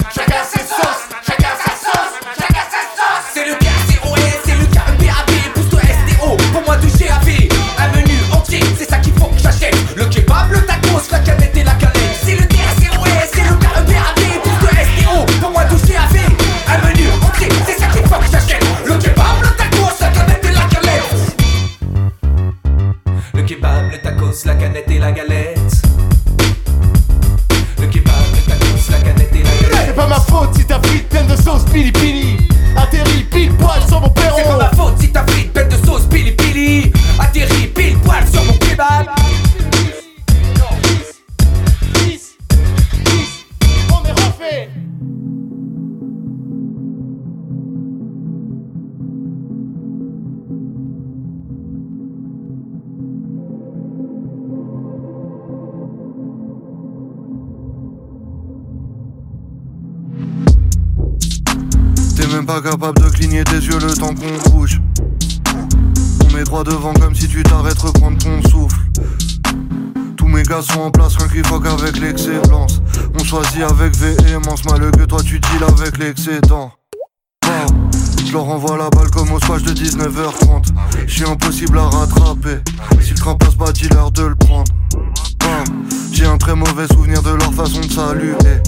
de 87.99 88.07
saluer. 88.07 88.61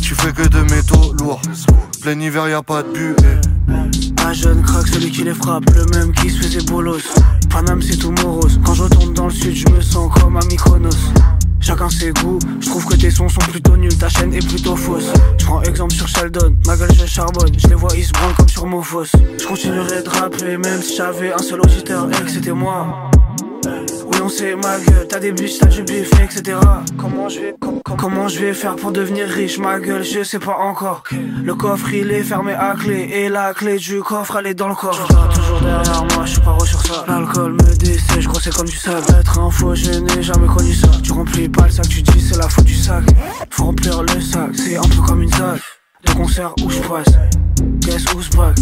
Tu 0.00 0.14
fais 0.14 0.32
que 0.32 0.46
de 0.48 0.60
métaux 0.74 1.12
lourds. 1.20 1.40
Plein 2.00 2.18
hiver, 2.20 2.48
y 2.48 2.52
a 2.52 2.62
pas 2.62 2.82
de 2.82 2.88
but. 2.88 3.16
Un 4.24 4.32
jeune 4.32 4.62
crack, 4.62 4.86
celui 4.86 5.10
qui 5.10 5.24
les 5.24 5.34
frappe, 5.34 5.64
le 5.74 5.84
même 5.96 6.12
qui 6.12 6.30
se 6.30 6.42
faisait 6.42 6.64
bolos. 6.64 6.98
Paname, 7.50 7.82
c'est 7.82 7.96
tout 7.96 8.12
morose. 8.22 8.60
Quand 8.64 8.74
je 8.74 8.82
retourne 8.84 9.14
dans 9.14 9.26
le 9.26 9.32
sud, 9.32 9.54
je 9.54 9.68
me 9.68 9.80
sens 9.80 10.10
comme 10.20 10.36
un 10.36 10.46
Mykonos. 10.46 10.96
Chacun 11.60 11.90
ses 11.90 12.12
goûts, 12.12 12.38
je 12.60 12.68
trouve 12.68 12.86
que 12.86 12.94
tes 12.94 13.10
sons 13.10 13.28
sont 13.28 13.40
plutôt 13.40 13.76
nuls, 13.76 13.96
ta 13.98 14.08
chaîne 14.08 14.32
est 14.32 14.46
plutôt 14.46 14.76
fausse. 14.76 15.12
Je 15.38 15.44
prends 15.44 15.60
exemple 15.62 15.92
sur 15.92 16.06
Sheldon, 16.08 16.54
ma 16.66 16.76
gueule 16.76 16.88
je 16.98 17.04
charbonne, 17.06 17.52
je 17.58 17.66
les 17.68 17.74
vois 17.74 17.90
ils 17.96 18.04
se 18.04 18.12
branlent 18.12 18.34
comme 18.34 18.48
sur 18.48 18.64
Mofos. 18.66 19.04
Je 19.40 19.46
continuerai 19.46 20.02
de 20.02 20.08
rapper 20.08 20.56
même 20.56 20.80
si 20.80 20.96
j'avais 20.96 21.32
un 21.32 21.38
seul 21.38 21.60
auditeur 21.60 22.06
et 22.10 22.24
que 22.24 22.30
c'était 22.30 22.52
moi. 22.52 23.10
Oui 23.66 24.18
on 24.22 24.28
sait 24.28 24.54
ma 24.56 24.78
gueule, 24.78 25.06
t'as 25.08 25.18
des 25.18 25.32
biches, 25.32 25.58
t'as 25.58 25.66
du 25.66 25.82
bif, 25.82 26.10
etc. 26.22 26.58
Comment 26.96 27.28
je 27.28 27.40
vais, 27.40 27.54
com- 27.60 27.80
com- 27.84 27.96
comment 27.98 28.28
je 28.28 28.38
vais 28.38 28.54
faire 28.54 28.76
pour 28.76 28.90
devenir 28.92 29.28
riche, 29.28 29.58
ma 29.58 29.78
gueule, 29.78 30.04
je 30.04 30.22
sais 30.22 30.38
pas 30.38 30.56
encore. 30.56 31.02
Le 31.42 31.54
coffre 31.54 31.92
il 31.92 32.10
est 32.10 32.22
fermé 32.22 32.52
à 32.52 32.74
clé 32.78 33.08
et 33.12 33.28
la 33.28 33.52
clé 33.52 33.76
du 33.78 34.00
coffre 34.00 34.36
elle 34.38 34.46
est 34.46 34.54
dans 34.54 34.68
le 34.68 34.74
coffre. 34.74 35.06
Toujours 35.34 35.60
derrière 35.60 36.04
moi, 36.14 36.24
je 36.24 36.30
suis 36.32 36.40
pas 36.40 36.56
sur 36.64 36.80
ça. 36.86 37.04
L'alcool 37.08 37.52
me 37.52 37.76
dessèche, 37.76 38.26
gros 38.26 38.40
c'est 38.40 38.54
comme 38.54 38.66
du 38.66 38.76
sable. 38.76 39.04
Être 39.18 39.38
un 39.38 39.50
faux, 39.50 39.74
je 39.74 39.90
n'ai 39.90 40.22
jamais 40.22 40.46
connu 40.48 40.72
ça. 40.74 40.88
Tu 41.02 41.12
remplis 41.12 41.37
pas 41.46 41.66
le 41.66 41.70
sac, 41.70 41.88
tu 41.88 42.02
dis 42.02 42.20
c'est 42.20 42.38
la 42.38 42.48
faute 42.48 42.64
du 42.64 42.74
sac. 42.74 43.04
Faut 43.50 43.66
remplir 43.66 44.02
le 44.02 44.20
sac, 44.20 44.50
c'est 44.54 44.76
un 44.76 44.82
peu 44.82 45.02
comme 45.06 45.22
une 45.22 45.30
salle. 45.30 45.60
Les 46.06 46.14
concerts 46.14 46.54
où 46.64 46.70
je 46.70 46.78
passe, 46.80 47.14
guess 47.80 48.04
who's 48.14 48.30
back? 48.30 48.56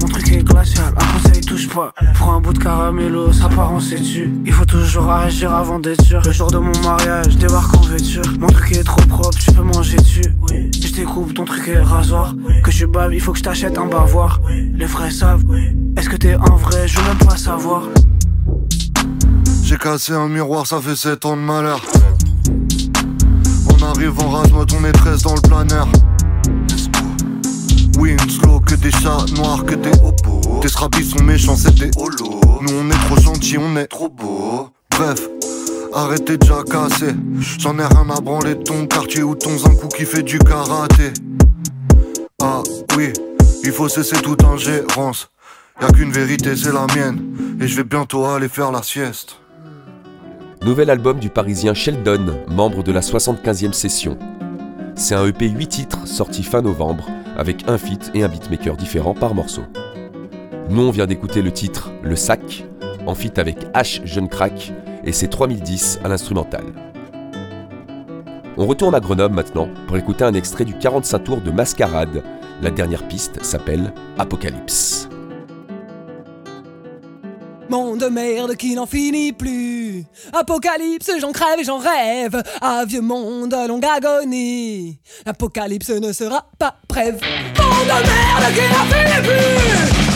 Mon 0.00 0.08
truc 0.08 0.32
est 0.32 0.42
glacial, 0.42 0.94
un 0.96 1.18
conseil 1.18 1.40
touche 1.42 1.68
pas. 1.68 1.92
Prends 2.14 2.34
un 2.34 2.40
bout 2.40 2.52
de 2.52 2.58
caramello, 2.58 3.32
ça 3.32 3.48
part 3.48 3.72
en 3.72 3.80
sais-tu. 3.80 4.32
Il 4.46 4.52
faut 4.52 4.64
toujours 4.64 5.10
agir 5.10 5.52
avant 5.52 5.78
d'être 5.78 6.04
sûr. 6.04 6.22
Le 6.24 6.32
jour 6.32 6.50
de 6.50 6.58
mon 6.58 6.72
mariage, 6.82 7.36
débarque 7.36 7.74
en 7.76 7.80
vêture. 7.80 8.22
Mon 8.38 8.46
truc 8.46 8.72
est 8.72 8.84
trop 8.84 9.02
propre, 9.02 9.38
tu 9.38 9.52
peux 9.52 9.62
manger 9.62 9.96
dessus. 9.96 10.34
Je 10.50 10.92
découpe, 10.92 11.34
ton 11.34 11.44
truc 11.44 11.66
est 11.68 11.80
rasoir. 11.80 12.34
Que 12.62 12.70
je 12.70 12.86
bave, 12.86 13.14
il 13.14 13.20
faut 13.20 13.32
que 13.32 13.38
je 13.38 13.44
t'achète 13.44 13.78
un 13.78 13.86
bavoir. 13.86 14.40
Les 14.50 14.86
vrais 14.86 15.10
savent. 15.10 15.44
Est-ce 15.96 16.08
que 16.08 16.16
t'es 16.16 16.34
un 16.34 16.56
vrai, 16.56 16.86
je 16.86 16.98
veux 16.98 17.26
pas 17.26 17.36
savoir. 17.36 17.84
J'ai 19.62 19.78
cassé 19.78 20.12
un 20.12 20.28
miroir, 20.28 20.66
ça 20.66 20.80
fait 20.80 20.96
7 20.96 21.24
ans 21.24 21.36
de 21.36 21.42
malheur. 21.42 21.80
On 23.82 23.86
arrive 23.86 24.20
en 24.20 24.28
rase-mode, 24.28 24.72
on 24.78 24.84
est 24.84 24.92
13 24.92 25.22
dans 25.22 25.34
le 25.34 25.40
planeur. 25.40 25.88
Winslow, 27.98 28.60
que 28.60 28.76
des 28.76 28.92
chats 28.92 29.24
noirs, 29.34 29.64
que 29.64 29.74
des 29.74 29.90
hobos. 29.90 30.60
Tes 30.60 30.68
scrappies 30.68 31.04
sont 31.04 31.22
méchants, 31.24 31.56
c'est 31.56 31.74
des 31.74 31.90
holos. 31.96 32.40
Nous 32.60 32.74
on 32.74 32.88
est 32.88 33.06
trop 33.06 33.20
gentils, 33.20 33.58
on 33.58 33.76
est 33.76 33.88
trop 33.88 34.08
beau. 34.08 34.70
Bref, 34.90 35.20
arrêtez 35.92 36.36
de 36.36 36.62
casser. 36.62 37.14
J'en 37.58 37.76
ai 37.78 37.84
rien 37.84 38.06
à 38.16 38.20
branler 38.20 38.54
de 38.54 38.62
ton 38.62 38.86
quartier 38.86 39.24
ou 39.24 39.34
ton 39.34 39.58
zinc 39.58 39.76
qui 39.96 40.04
fait 40.04 40.22
du 40.22 40.38
karaté. 40.38 41.12
Ah 42.40 42.62
oui, 42.96 43.12
il 43.64 43.72
faut 43.72 43.88
cesser 43.88 44.16
toute 44.22 44.44
ingérence. 44.44 45.28
Y'a 45.80 45.88
qu'une 45.88 46.12
vérité, 46.12 46.54
c'est 46.54 46.72
la 46.72 46.86
mienne. 46.94 47.58
Et 47.60 47.66
je 47.66 47.76
vais 47.76 47.84
bientôt 47.84 48.26
aller 48.26 48.48
faire 48.48 48.70
la 48.70 48.82
sieste. 48.82 49.41
Nouvel 50.64 50.90
album 50.90 51.18
du 51.18 51.28
parisien 51.28 51.74
Sheldon, 51.74 52.38
membre 52.46 52.84
de 52.84 52.92
la 52.92 53.00
75e 53.00 53.72
session. 53.72 54.16
C'est 54.94 55.16
un 55.16 55.26
EP 55.26 55.48
8 55.48 55.66
titres 55.66 56.06
sorti 56.06 56.44
fin 56.44 56.62
novembre, 56.62 57.08
avec 57.36 57.68
un 57.68 57.78
feat 57.78 58.12
et 58.14 58.22
un 58.22 58.28
beatmaker 58.28 58.76
différent 58.76 59.12
par 59.12 59.34
morceau. 59.34 59.62
Nous 60.68 60.82
on 60.82 60.92
vient 60.92 61.06
d'écouter 61.06 61.42
le 61.42 61.50
titre 61.50 61.90
Le 62.04 62.14
Sac, 62.14 62.64
en 63.06 63.16
feat 63.16 63.40
avec 63.40 63.72
H 63.72 64.02
Jeune 64.04 64.28
Crack, 64.28 64.72
et 65.02 65.10
c'est 65.10 65.26
3010 65.26 65.98
à 66.04 66.08
l'instrumental. 66.08 66.64
On 68.56 68.64
retourne 68.64 68.94
à 68.94 69.00
Grenoble 69.00 69.34
maintenant 69.34 69.68
pour 69.88 69.96
écouter 69.96 70.22
un 70.22 70.34
extrait 70.34 70.64
du 70.64 70.74
45 70.74 71.18
tours 71.24 71.40
de 71.40 71.50
Mascarade. 71.50 72.22
La 72.62 72.70
dernière 72.70 73.08
piste 73.08 73.44
s'appelle 73.44 73.92
Apocalypse. 74.16 75.08
Monde 77.72 78.00
de 78.00 78.08
merde 78.08 78.54
qui 78.54 78.74
n'en 78.74 78.84
finit 78.84 79.32
plus. 79.32 80.04
Apocalypse, 80.34 81.10
j'en 81.18 81.32
crève 81.32 81.58
et 81.58 81.64
j'en 81.64 81.78
rêve. 81.78 82.42
Ah 82.60 82.84
vieux 82.86 83.00
monde, 83.00 83.56
longue 83.66 83.86
agonie. 83.86 84.98
L'apocalypse 85.24 85.88
ne 85.88 86.12
sera 86.12 86.44
pas 86.58 86.74
brève. 86.86 87.14
Monde 87.14 87.86
de 87.86 87.88
merde 87.88 88.52
qui 88.52 88.60
n'en 88.74 88.84
finit 88.84 89.26
plus. 89.26 90.11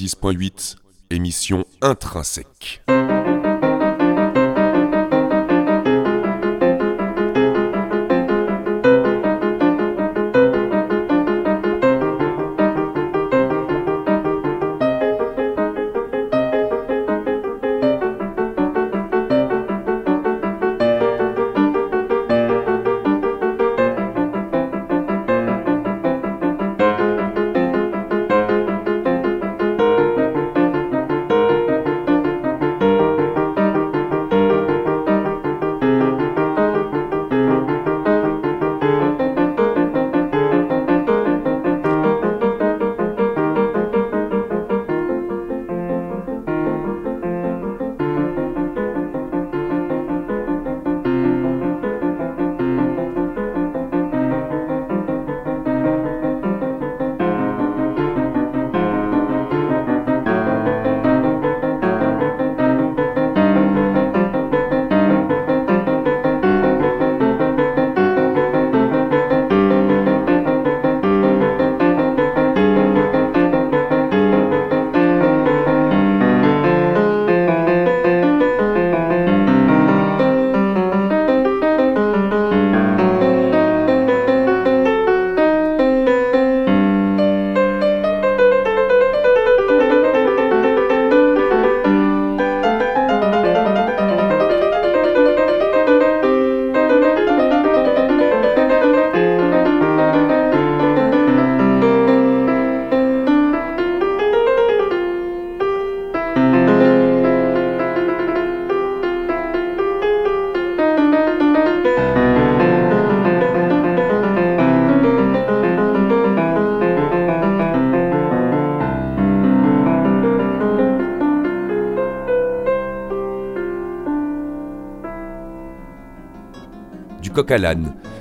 90.8, 0.00 0.76
émission 1.10 1.66
intrinsèque. 1.82 2.82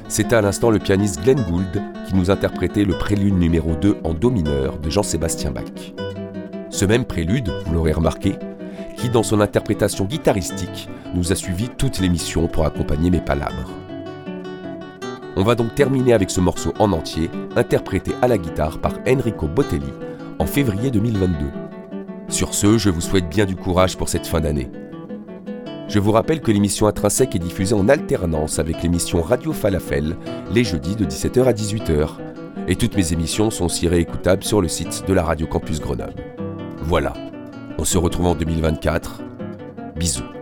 C'était 0.07 0.35
à 0.35 0.41
l'instant 0.41 0.69
le 0.69 0.79
pianiste 0.79 1.21
Glenn 1.23 1.41
Gould 1.49 1.81
qui 2.07 2.15
nous 2.15 2.31
interprétait 2.31 2.85
le 2.85 2.97
prélude 2.97 3.37
numéro 3.37 3.75
2 3.75 3.97
en 4.03 4.13
Do 4.13 4.29
mineur 4.29 4.77
de 4.79 4.89
Jean-Sébastien 4.89 5.51
Bach. 5.51 5.93
Ce 6.69 6.85
même 6.85 7.05
prélude, 7.05 7.51
vous 7.65 7.73
l'aurez 7.73 7.91
remarqué, 7.91 8.35
qui 8.97 9.09
dans 9.09 9.23
son 9.23 9.41
interprétation 9.41 10.05
guitaristique 10.05 10.89
nous 11.13 11.31
a 11.31 11.35
suivi 11.35 11.69
toute 11.69 11.99
l'émission 11.99 12.47
pour 12.47 12.65
accompagner 12.65 13.09
mes 13.09 13.21
palabres. 13.21 13.71
On 15.35 15.43
va 15.43 15.55
donc 15.55 15.75
terminer 15.75 16.13
avec 16.13 16.31
ce 16.31 16.41
morceau 16.41 16.73
en 16.79 16.91
entier, 16.91 17.29
interprété 17.55 18.11
à 18.21 18.27
la 18.27 18.37
guitare 18.37 18.79
par 18.79 18.93
Enrico 19.07 19.47
Botelli 19.47 19.93
en 20.39 20.45
février 20.45 20.91
2022. 20.91 21.35
Sur 22.29 22.53
ce, 22.53 22.77
je 22.77 22.89
vous 22.89 23.01
souhaite 23.01 23.29
bien 23.29 23.45
du 23.45 23.55
courage 23.55 23.97
pour 23.97 24.09
cette 24.09 24.27
fin 24.27 24.41
d'année. 24.41 24.69
Je 25.89 25.97
vous 25.97 26.11
rappelle 26.11 26.39
que 26.39 26.51
l'émission 26.51 26.85
Intrinsèque 26.85 27.35
est 27.35 27.39
diffusée 27.39 27.73
en 27.73 27.89
alternance 27.89 28.59
avec 28.59 28.83
l'émission 28.83 29.23
Radio 29.23 29.51
Falafel 29.53 30.15
les 30.53 30.63
jeudis 30.63 30.95
de 30.95 31.03
17h 31.03 31.45
à 31.45 31.51
18h. 31.51 32.09
Et 32.67 32.75
toutes 32.75 32.95
mes 32.95 33.11
émissions 33.11 33.49
sont 33.49 33.65
aussi 33.65 33.87
réécoutables 33.87 34.43
sur 34.43 34.61
le 34.61 34.67
site 34.67 35.05
de 35.07 35.13
la 35.13 35.23
Radio 35.23 35.47
Campus 35.47 35.81
Grenoble. 35.81 36.13
Voilà, 36.83 37.13
on 37.79 37.85
se 37.85 37.97
retrouve 37.97 38.27
en 38.27 38.35
2024. 38.35 39.23
Bisous. 39.95 40.38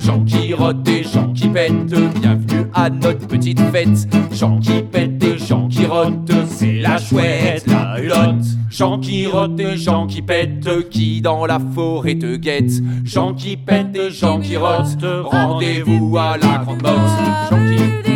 Gens 0.00 0.24
qui 0.24 0.54
rotent 0.54 0.88
et 0.88 1.02
gens 1.02 1.32
qui 1.32 1.48
pètent, 1.48 1.94
bienvenue 2.20 2.66
à 2.74 2.90
notre 2.90 3.26
petite 3.26 3.60
fête. 3.72 4.08
Gens 4.32 4.58
qui 4.58 4.82
pètent 4.82 5.22
et 5.22 5.38
gens 5.38 5.68
qui 5.68 5.86
rotent, 5.86 6.32
c'est 6.48 6.74
la 6.74 6.98
chouette, 6.98 7.64
la 7.66 8.00
hulotte. 8.00 8.44
Gens 8.70 8.98
qui 8.98 9.26
rotent 9.26 9.58
et 9.60 9.76
gens 9.76 10.06
qui 10.06 10.22
pètent, 10.22 10.88
qui 10.90 11.20
dans 11.20 11.46
la 11.46 11.58
forêt 11.74 12.16
te 12.16 12.36
guettent. 12.36 12.82
Gens 13.04 13.34
qui 13.34 13.56
pètent 13.56 13.96
et 13.96 14.10
gens 14.10 14.40
qui 14.40 14.56
rotent, 14.56 15.04
rendez-vous 15.24 16.16
à 16.16 16.36
la 16.36 16.58
grande 16.58 16.82
motte. 16.82 17.50
Gens 17.50 17.64
qui 18.04 18.09